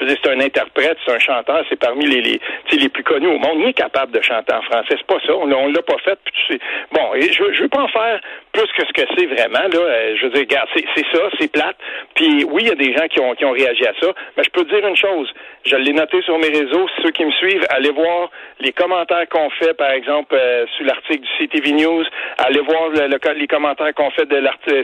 c'est 0.00 0.28
un 0.28 0.40
interprète, 0.40 0.96
c'est 1.06 1.14
un 1.14 1.20
chanteur, 1.20 1.64
c'est 1.68 1.78
parmi 1.78 2.04
les 2.04 2.20
les, 2.20 2.40
les 2.72 2.88
plus 2.88 3.04
connus 3.04 3.28
au 3.28 3.38
monde. 3.38 3.58
Il 3.60 3.68
est 3.68 3.74
capable 3.74 4.10
de 4.10 4.20
chanter 4.20 4.52
en 4.52 4.62
français, 4.62 4.96
c'est 4.98 5.06
pas 5.06 5.20
ça. 5.24 5.32
On, 5.36 5.48
on 5.52 5.68
l'a 5.68 5.82
pas 5.82 5.98
fait. 6.04 6.18
Puis 6.24 6.58
bon, 6.90 7.14
et 7.14 7.30
je 7.32 7.44
je 7.52 7.62
veux 7.62 7.68
pas 7.68 7.82
en 7.82 7.88
faire 7.88 8.20
plus 8.52 8.68
que 8.76 8.86
ce 8.86 8.92
que 8.92 9.08
c'est 9.16 9.26
vraiment 9.26 9.66
là. 9.68 9.78
Euh, 9.78 10.16
je 10.16 10.26
veux 10.26 10.30
dire, 10.32 10.42
regarde, 10.42 10.68
c'est 10.74 11.06
ça, 11.12 11.22
c'est 11.38 11.50
plate. 11.50 11.76
Puis 12.14 12.44
oui, 12.44 12.62
il 12.64 12.68
y 12.68 12.72
a 12.72 12.74
des 12.74 12.92
gens 12.96 13.08
qui 13.08 13.20
ont 13.20 13.34
qui 13.34 13.44
ont 13.44 13.52
réagi 13.52 13.86
à 13.86 13.92
ça, 14.00 14.12
mais 14.36 14.44
je 14.44 14.50
peux 14.50 14.64
dire 14.64 14.86
une 14.86 14.96
chose. 14.96 15.32
Je 15.64 15.76
l'ai 15.76 15.92
noté 15.92 16.20
sur 16.22 16.38
mes 16.38 16.48
réseaux. 16.48 16.86
Ceux 17.02 17.10
qui 17.10 17.24
me 17.24 17.30
suivent, 17.32 17.64
allez 17.70 17.90
voir 17.90 18.30
les 18.60 18.72
commentaires 18.72 19.28
qu'on 19.28 19.48
fait, 19.50 19.74
par 19.74 19.90
exemple, 19.90 20.34
euh, 20.34 20.66
sur 20.76 20.86
l'article 20.86 21.20
du 21.20 21.28
CTV 21.38 21.72
News. 21.72 22.04
Allez 22.38 22.60
voir 22.60 22.88
le, 22.88 23.32
les 23.34 23.46
commentaires 23.46 23.94
qu'on 23.94 24.10
fait 24.10 24.26
de 24.26 24.42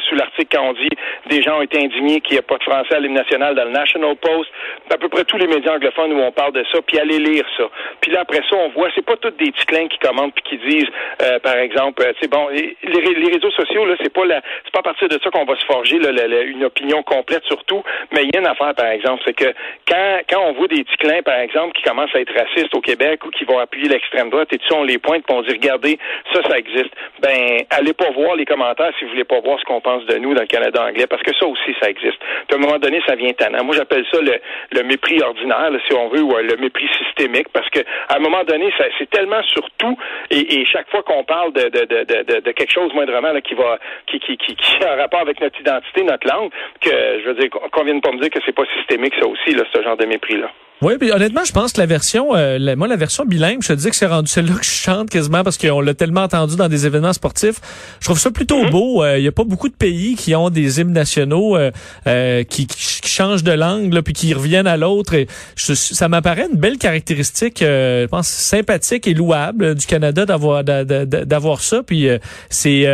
sous 0.09 0.15
l'article 0.15 0.57
quand 0.57 0.69
on 0.71 0.73
dit 0.73 0.89
des 1.29 1.43
gens 1.43 1.59
ont 1.59 1.63
été 1.63 1.79
indignés 1.79 2.21
qu'il 2.21 2.35
n'y 2.35 2.39
a 2.39 2.43
pas 2.43 2.59
de 2.59 2.63
français 2.63 2.95
à 2.95 3.01
national 3.01 3.55
dans 3.55 3.65
le 3.65 3.71
National 3.71 4.17
Post, 4.17 4.51
à 4.93 4.97
peu 4.97 5.09
près 5.09 5.25
tous 5.25 5.37
les 5.37 5.47
médias 5.47 5.75
anglophones 5.75 6.13
où 6.13 6.21
on 6.21 6.33
parle 6.33 6.53
de 6.53 6.65
ça, 6.73 6.79
puis 6.87 6.99
allez 6.99 7.19
lire 7.19 7.45
ça. 7.57 7.65
Puis 8.01 8.11
là, 8.13 8.21
après 8.21 8.43
ça, 8.49 8.57
on 8.57 8.69
voit, 8.71 8.89
c'est 8.95 9.05
pas 9.05 9.17
tous 9.17 9.31
des 9.31 9.51
petits 9.51 9.67
clins 9.67 9.89
qui 9.89 9.99
commentent 9.99 10.35
puis 10.35 10.59
qui 10.59 10.69
disent, 10.69 10.91
euh, 11.23 11.39
par 11.41 11.57
exemple, 11.57 12.03
c'est 12.21 12.27
euh, 12.27 12.37
bon, 12.37 12.49
les, 12.49 12.77
les, 12.83 13.33
réseaux 13.33 13.51
sociaux, 13.59 13.85
là, 13.87 13.95
c'est 14.03 14.13
pas 14.13 14.25
la, 14.25 14.41
c'est 14.65 14.73
pas 14.73 14.81
à 14.81 14.83
partir 14.83 15.09
de 15.09 15.19
ça 15.23 15.31
qu'on 15.31 15.45
va 15.45 15.57
se 15.57 15.65
forger 15.65 15.99
là, 15.99 16.11
une 16.43 16.65
opinion 16.65 17.03
complète 17.03 17.45
sur 17.45 17.65
tout, 17.65 17.83
mais 18.13 18.25
il 18.25 18.31
y 18.35 18.37
a 18.37 18.41
une 18.41 18.47
affaire, 18.47 18.75
par 18.75 18.87
exemple, 18.87 19.23
c'est 19.27 19.35
que 19.35 19.53
quand, 19.87 20.19
quand 20.29 20.43
on 20.47 20.53
voit 20.53 20.69
des 20.69 20.85
petits 20.85 20.97
clins, 20.99 21.23
par 21.23 21.39
exemple, 21.41 21.73
qui 21.73 21.83
commencent 21.83 22.15
à 22.15 22.21
être 22.21 22.33
racistes 22.33 22.75
au 22.75 22.81
Québec 22.81 23.25
ou 23.25 23.31
qui 23.31 23.45
vont 23.45 23.59
appuyer 23.59 23.89
l'extrême 23.89 24.31
droite 24.31 24.53
et 24.53 24.59
tout 24.59 24.69
ça, 24.69 24.77
on 24.77 24.85
les 24.85 24.99
pointe 24.99 25.25
puis 25.25 25.37
on 25.37 25.43
dit, 25.43 25.53
regardez, 25.53 25.99
ça, 26.33 26.43
ça 26.49 26.59
existe. 26.59 26.91
Ben, 27.21 27.65
allez 27.71 27.93
pas 27.93 28.11
voir 28.11 28.37
les 28.37 28.45
commentaires 28.45 28.93
si 28.99 29.05
vous 29.05 29.11
voulez 29.11 29.25
pas 29.25 29.41
voir 29.41 29.59
ce 29.59 29.65
qu'on 29.65 29.81
pense 29.81 30.05
de 30.07 30.17
nous 30.19 30.35
dans 30.35 30.43
le 30.43 30.47
Canada 30.47 30.85
anglais, 30.85 31.07
parce 31.07 31.23
que 31.23 31.35
ça 31.35 31.47
aussi, 31.47 31.75
ça 31.81 31.91
existe. 31.91 32.19
À 32.51 32.55
un 32.55 32.59
moment 32.59 32.79
donné, 32.79 33.01
ça 33.07 33.15
vient 33.15 33.33
tannant. 33.33 33.65
Moi, 33.65 33.77
j'appelle 33.77 34.05
ça 34.13 34.19
le, 34.21 34.83
mépris 34.83 35.21
ordinaire, 35.23 35.71
si 35.87 35.95
on 35.95 36.09
veut, 36.09 36.23
ou 36.23 36.33
euh, 36.33 36.43
le 36.43 36.57
mépris 36.57 36.89
systémique, 37.05 37.49
parce 37.53 37.69
que 37.71 37.81
à 38.09 38.17
un 38.17 38.21
moment 38.21 38.45
donné, 38.45 38.73
c'est 38.99 39.11
tellement 39.11 39.43
sur 39.43 39.69
tout, 39.79 39.97
et, 40.31 40.65
chaque 40.65 40.91
fois 40.91 41.03
qu'on 41.03 41.25
parle 41.25 41.53
de, 41.53 41.69
de, 41.69 42.51
quelque 42.53 42.73
chose 42.73 42.93
moindrement 42.95 43.33
là, 43.33 43.41
qui 43.49 43.55
va 43.55 43.79
qui, 44.07 44.21
qui, 44.21 44.37
qui, 44.37 44.85
a 44.85 44.93
un 44.93 44.97
rapport 44.97 45.21
avec 45.21 45.41
notre 45.41 45.59
identité, 45.61 46.03
notre 46.03 46.27
langue, 46.27 46.51
que 46.81 46.91
je 46.91 47.29
veux 47.29 47.35
dire 47.35 47.51
qu'on 47.51 47.85
vienne 47.85 48.01
pas 48.01 48.13
me 48.13 48.21
dire 48.21 48.31
que 48.31 48.41
c'est 48.45 48.55
pas 48.55 48.67
systémique, 48.77 49.15
ça 49.19 49.27
aussi, 49.27 49.55
là, 49.55 49.65
ce 49.73 49.83
genre 49.83 49.97
de 49.97 50.07
mépris-là. 50.07 50.51
Oui, 50.81 50.95
puis 50.97 51.11
honnêtement, 51.11 51.45
je 51.45 51.51
pense 51.51 51.73
que 51.73 51.81
la 51.81 51.87
version, 51.87 52.37
euh, 52.37 52.77
moi, 52.77 52.87
la 52.87 52.95
version 52.95 53.25
bilingue, 53.25 53.63
je 53.63 53.69
te 53.69 53.73
dis 53.73 53.91
que 53.91 53.97
c'est 53.97 54.07
rendu 54.07 54.31
celle-là 54.31 54.55
que 54.55 54.65
je 54.65 54.71
chante 54.71 55.11
quasiment 55.11 55.43
parce 55.43 55.59
qu'on 55.59 55.81
l'a 55.81 55.93
tellement 55.93 56.23
entendu 56.23 56.55
dans 56.55 56.69
des 56.69 56.87
événements 56.87 57.13
sportifs. 57.13 57.57
Je 57.99 58.05
trouve 58.05 58.19
ça 58.21 58.31
plutôt 58.31 58.63
mhm. 58.63 58.71
beau. 58.71 59.03
Euh, 59.03 59.19
il 59.19 59.25
y 59.25 59.29
a 59.29 59.33
pas 59.33 59.43
beaucoup 59.43 59.69
de 59.69 59.75
pays 59.75 60.15
qui 60.15 60.37
ont 60.37 60.51
des 60.51 60.81
hymnes 60.81 60.93
nationaux 60.93 61.57
euh, 61.57 62.45
qui, 62.45 62.69
qui, 62.69 63.09
changent 63.09 63.43
de 63.43 63.51
langue, 63.51 63.93
là, 63.93 64.03
puis 64.03 64.13
qui 64.13 64.33
reviennent 64.33 64.69
à 64.69 64.77
l'autre. 64.77 65.15
Et 65.15 65.27
ça 65.57 66.09
m'apparaît 66.09 66.47
une 66.49 66.59
belle 66.59 66.79
caractéristique, 66.79 67.59
je 67.59 68.07
pense, 68.07 68.29
sympathique 68.29 69.09
et 69.09 69.15
louable 69.15 69.75
du 69.75 69.85
Canada 69.87 70.27
d'avoir 70.27 70.63
d'avoir 70.63 71.61
ça. 71.61 71.83
Puis 71.83 72.07
c'est 72.51 72.85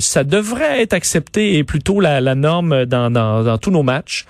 ça 0.00 0.24
devrait 0.24 0.82
être 0.82 0.94
accepté 0.94 1.58
et 1.58 1.62
plutôt 1.62 2.00
la, 2.00 2.20
la 2.20 2.34
norme 2.34 2.84
dans, 2.86 3.10
dans, 3.10 3.44
dans 3.44 3.58
tous 3.58 3.70
nos 3.70 3.84
matchs. 3.84 4.26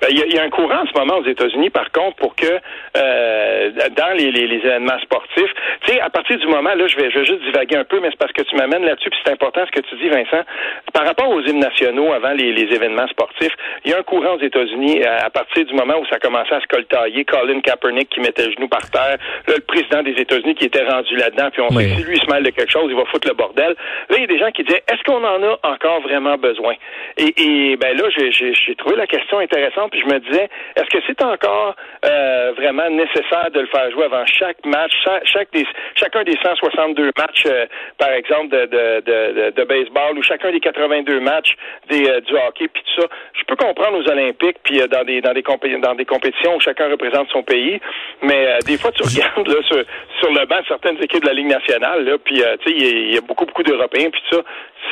Ben, 0.00 0.08
il 0.10 0.34
y, 0.34 0.38
a 0.38 0.42
un 0.42 0.50
courant 0.50 0.82
en 0.82 0.86
ce 0.86 0.92
moment 0.98 1.18
aux 1.18 1.24
États-Unis, 1.24 1.70
par 1.70 1.90
contre, 1.90 2.16
pour 2.16 2.36
que 2.36 2.46
euh, 2.46 3.70
dans 3.96 4.14
les, 4.16 4.30
les, 4.30 4.56
événements 4.56 4.98
sportifs, 5.00 5.52
tu 5.86 5.92
sais, 5.92 6.00
à 6.00 6.10
partir 6.10 6.36
du 6.36 6.46
moment, 6.48 6.74
là, 6.74 6.86
je 6.86 6.96
vais, 6.96 7.10
je 7.10 7.18
vais 7.18 7.24
juste 7.24 7.42
divaguer 7.44 7.76
un 7.76 7.84
peu, 7.84 8.00
mais 8.00 8.08
c'est 8.10 8.18
parce 8.18 8.32
que 8.32 8.42
tu 8.42 8.56
m'amènes 8.56 8.84
là-dessus, 8.84 9.08
puis 9.08 9.18
c'est 9.24 9.32
important 9.32 9.62
ce 9.64 9.70
que 9.70 9.86
tu 9.86 9.96
dis, 9.96 10.10
Vincent. 10.10 10.44
Par 10.92 11.06
rapport 11.06 11.30
aux 11.30 11.40
hymnes 11.40 11.60
nationaux 11.60 12.12
avant 12.12 12.32
les, 12.32 12.52
les 12.52 12.74
événements 12.74 13.06
sportifs, 13.08 13.54
il 13.86 13.90
y 13.90 13.94
a 13.94 13.98
un 13.98 14.02
courant 14.02 14.34
aux 14.34 14.40
États-Unis 14.40 15.02
à, 15.02 15.30
partir 15.30 15.64
du 15.64 15.72
moment 15.72 15.94
où 15.98 16.06
ça 16.06 16.18
commençait 16.18 16.54
à 16.54 16.60
se 16.60 16.66
coltailler, 16.66 17.24
Colin 17.24 17.60
Kaepernick 17.60 18.10
qui 18.10 18.20
mettait 18.20 18.46
le 18.46 18.52
genou 18.52 18.68
par 18.68 18.90
terre, 18.90 19.16
là, 19.48 19.54
le 19.56 19.62
président 19.62 20.02
des 20.02 20.12
États-Unis 20.20 20.56
qui 20.56 20.66
était 20.66 20.84
rendu 20.84 21.16
là-dedans, 21.16 21.48
puis 21.50 21.62
on 21.62 21.70
sait 21.70 21.84
que 21.84 21.94
si 21.96 22.02
lui 22.02 22.16
il 22.16 22.20
se 22.20 22.30
mêle 22.30 22.42
de 22.42 22.50
quelque 22.50 22.70
chose, 22.70 22.86
il 22.90 22.96
va 22.96 23.04
foutre 23.06 23.28
le 23.28 23.34
bordel. 23.34 23.74
Là, 24.10 24.16
il 24.16 24.20
y 24.20 24.24
a 24.24 24.26
des 24.26 24.38
gens 24.38 24.50
qui 24.50 24.62
disaient, 24.62 24.82
est-ce 24.92 25.02
qu'on 25.04 25.24
en 25.24 25.42
a 25.42 25.58
encore 25.62 26.02
vraiment 26.02 26.36
besoin? 26.36 26.74
Et, 27.16 27.32
et 27.36 27.76
ben 27.76 27.96
là, 27.96 28.04
j'ai 28.10 28.74
trouvé 28.76 28.96
la 28.96 29.06
question 29.06 29.38
intéressante 29.38 29.85
puis 29.88 30.00
je 30.00 30.06
me 30.06 30.18
disais, 30.20 30.48
est-ce 30.76 30.88
que 30.90 31.02
c'est 31.06 31.22
encore 31.22 31.74
euh, 32.04 32.52
vraiment 32.56 32.88
nécessaire 32.90 33.50
de 33.52 33.60
le 33.60 33.66
faire 33.66 33.90
jouer 33.90 34.04
avant 34.04 34.24
chaque 34.26 34.64
match, 34.64 34.92
chaque, 35.24 35.50
des, 35.52 35.66
chacun 35.94 36.22
des 36.24 36.36
162 36.42 37.12
matchs, 37.18 37.44
euh, 37.46 37.66
par 37.98 38.10
exemple, 38.10 38.48
de, 38.48 38.66
de, 38.66 39.50
de, 39.50 39.64
baseball 39.64 40.18
ou 40.18 40.22
chacun 40.22 40.50
des 40.52 40.60
82 40.60 41.20
matchs 41.20 41.56
des, 41.88 42.08
euh, 42.08 42.20
du 42.20 42.34
hockey, 42.34 42.68
puis 42.68 42.82
tout 42.82 43.02
ça? 43.02 43.08
Je 43.34 43.44
peux 43.44 43.56
comprendre 43.56 43.98
aux 43.98 44.08
Olympiques, 44.10 44.58
puis 44.62 44.80
dans 44.88 45.04
des 45.04 45.20
dans 45.20 45.32
des, 45.32 45.42
dans 45.80 45.94
des 45.94 46.04
compétitions 46.04 46.56
où 46.56 46.60
chacun 46.60 46.88
représente 46.90 47.28
son 47.30 47.42
pays, 47.42 47.80
mais 48.22 48.58
des 48.66 48.78
fois, 48.78 48.92
tu 48.92 49.02
regardes 49.02 49.48
là, 49.48 49.62
sur, 49.62 49.82
sur 50.20 50.30
le 50.32 50.46
banc 50.46 50.60
de 50.60 50.66
certaines 50.66 51.02
équipes 51.02 51.22
de 51.22 51.28
la 51.28 51.34
Ligue 51.34 51.48
nationale, 51.48 52.04
là, 52.04 52.16
puis 52.22 52.36
tu 52.36 52.40
sais, 52.42 52.76
il 52.76 53.14
y, 53.14 53.18
a 53.18 53.20
beaucoup, 53.20 53.46
beaucoup 53.46 53.62
d'Européens, 53.62 54.10
puis 54.10 54.22
tout 54.30 54.36
ça 54.36 54.42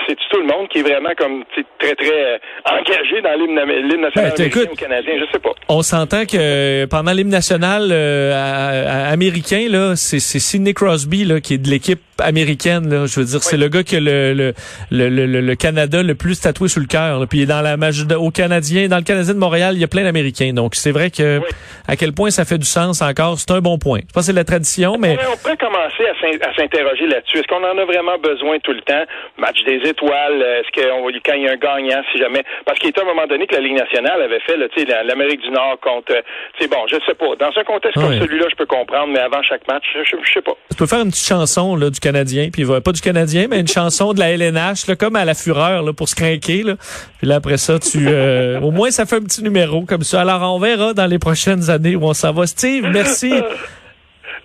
c'est 0.06 0.16
tout 0.30 0.40
le 0.40 0.46
monde 0.46 0.68
qui 0.68 0.78
est 0.78 0.82
vraiment 0.82 1.12
comme 1.16 1.44
très 1.78 1.94
très 1.94 2.40
engagé 2.64 3.20
dans 3.22 3.34
l'hymne 3.34 4.00
national 4.00 4.32
ben, 4.36 4.50
canadien, 4.84 5.14
je 5.18 5.32
sais 5.32 5.38
pas. 5.38 5.52
On 5.68 5.82
s'entend 5.82 6.24
que 6.26 6.84
pendant 6.86 7.12
l'hymne 7.12 7.30
national 7.30 7.88
euh, 7.90 9.12
américain 9.12 9.66
là, 9.70 9.96
c'est 9.96 10.18
Sidney 10.20 10.74
Crosby 10.74 11.24
là 11.24 11.40
qui 11.40 11.54
est 11.54 11.58
de 11.58 11.70
l'équipe 11.70 12.00
américaine 12.22 12.88
là, 12.88 13.06
je 13.06 13.18
veux 13.18 13.26
dire 13.26 13.42
c'est 13.42 13.56
le 13.56 13.68
gars 13.68 13.82
qui 13.82 13.96
a 13.96 14.00
le 14.00 14.32
le, 14.34 15.08
le, 15.08 15.08
le, 15.08 15.40
le 15.40 15.54
Canada 15.56 16.02
le 16.02 16.14
plus 16.14 16.40
tatoué 16.40 16.68
sur 16.68 16.80
le 16.80 16.86
cœur 16.86 17.26
puis 17.28 17.46
dans 17.46 17.60
la 17.60 17.74
au 18.18 18.30
Canadien 18.30 18.88
dans 18.88 18.98
le 18.98 19.02
Canadien 19.02 19.34
de 19.34 19.38
Montréal, 19.38 19.74
il 19.74 19.80
y 19.80 19.84
a 19.84 19.88
plein 19.88 20.04
d'américains. 20.04 20.52
Donc 20.52 20.74
c'est 20.74 20.92
vrai 20.92 21.10
que 21.10 21.40
à 21.88 21.96
quel 21.96 22.12
point 22.12 22.30
ça 22.30 22.44
fait 22.44 22.58
du 22.58 22.66
sens 22.66 23.02
encore, 23.02 23.38
c'est 23.38 23.50
un 23.50 23.60
bon 23.60 23.78
point. 23.78 24.00
Je 24.08 24.12
pense 24.12 24.24
que 24.24 24.26
c'est 24.26 24.32
la 24.32 24.44
tradition 24.44 24.96
mais 24.98 25.16
on 25.32 25.36
pourrait 25.38 25.56
commencer 25.56 26.04
à 26.10 26.54
s'interroger 26.56 27.06
là-dessus. 27.06 27.38
Est-ce 27.38 27.48
qu'on 27.48 27.64
en 27.64 27.78
a 27.78 27.84
vraiment 27.84 28.18
besoin 28.18 28.58
tout 28.62 28.72
le 28.72 28.82
temps? 28.82 29.04
Match 29.38 29.58
des 29.64 29.80
étoiles, 29.88 30.40
est-ce 30.60 30.70
qu'on 30.76 31.08
quand 31.24 31.34
il 31.34 31.42
y 31.44 31.48
a 31.48 31.52
un 31.52 31.56
gagnant 31.56 32.02
si 32.12 32.18
jamais? 32.18 32.42
Parce 32.66 32.78
qu'il 32.78 32.90
était 32.90 33.00
à 33.00 33.04
un 33.04 33.06
moment 33.06 33.26
donné 33.26 33.46
que 33.46 33.54
la 33.54 33.60
Ligue 33.60 33.78
nationale 33.78 34.20
avait 34.22 34.40
fait 34.40 34.56
le 34.56 34.68
l'Amérique 34.76 35.40
du 35.42 35.50
Nord 35.50 35.78
contre. 35.82 36.12
C'est 36.58 36.68
bon, 36.68 36.86
je 36.88 36.96
sais 37.06 37.14
pas. 37.14 37.36
Dans 37.38 37.50
un 37.56 37.64
contexte 37.64 38.00
comme 38.00 38.18
celui-là, 38.18 38.46
je 38.50 38.56
peux 38.56 38.66
comprendre, 38.66 39.12
mais 39.12 39.20
avant 39.20 39.42
chaque 39.42 39.66
match, 39.68 39.84
je, 39.94 40.04
je, 40.04 40.32
sais 40.32 40.42
pas. 40.42 40.56
Tu 40.70 40.76
peux 40.76 40.86
faire 40.86 41.00
une 41.00 41.10
petite 41.10 41.26
chanson 41.26 41.76
là, 41.76 41.90
du 41.90 42.00
Canadien, 42.00 42.48
puis 42.52 42.64
pas 42.64 42.92
du 42.92 43.00
Canadien, 43.00 43.46
mais 43.48 43.60
une 43.60 43.68
chanson 43.68 44.12
de 44.12 44.18
la 44.18 44.30
LNH, 44.30 44.86
là, 44.88 44.96
comme 44.96 45.16
à 45.16 45.24
la 45.24 45.34
fureur, 45.34 45.82
là, 45.82 45.92
pour 45.92 46.08
se 46.08 46.14
craquer. 46.14 46.62
Là. 46.62 46.74
Puis 47.18 47.28
là, 47.28 47.36
après 47.36 47.56
ça, 47.56 47.78
tu 47.78 48.08
euh, 48.08 48.60
au 48.60 48.70
moins 48.70 48.90
ça 48.90 49.06
fait 49.06 49.16
un 49.16 49.22
petit 49.22 49.42
numéro 49.42 49.82
comme 49.82 50.02
ça. 50.02 50.20
Alors 50.20 50.42
on 50.54 50.58
verra 50.58 50.94
dans 50.94 51.06
les 51.06 51.18
prochaines 51.18 51.70
années 51.70 51.96
où 51.96 52.04
on 52.04 52.14
s'en 52.14 52.32
va. 52.32 52.46
Steve, 52.46 52.88
merci. 52.92 53.32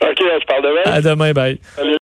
OK, 0.02 0.18
se 0.18 0.46
parle 0.46 0.64
demain. 0.64 0.82
À 0.86 1.02
demain, 1.02 1.34
bye. 1.34 1.60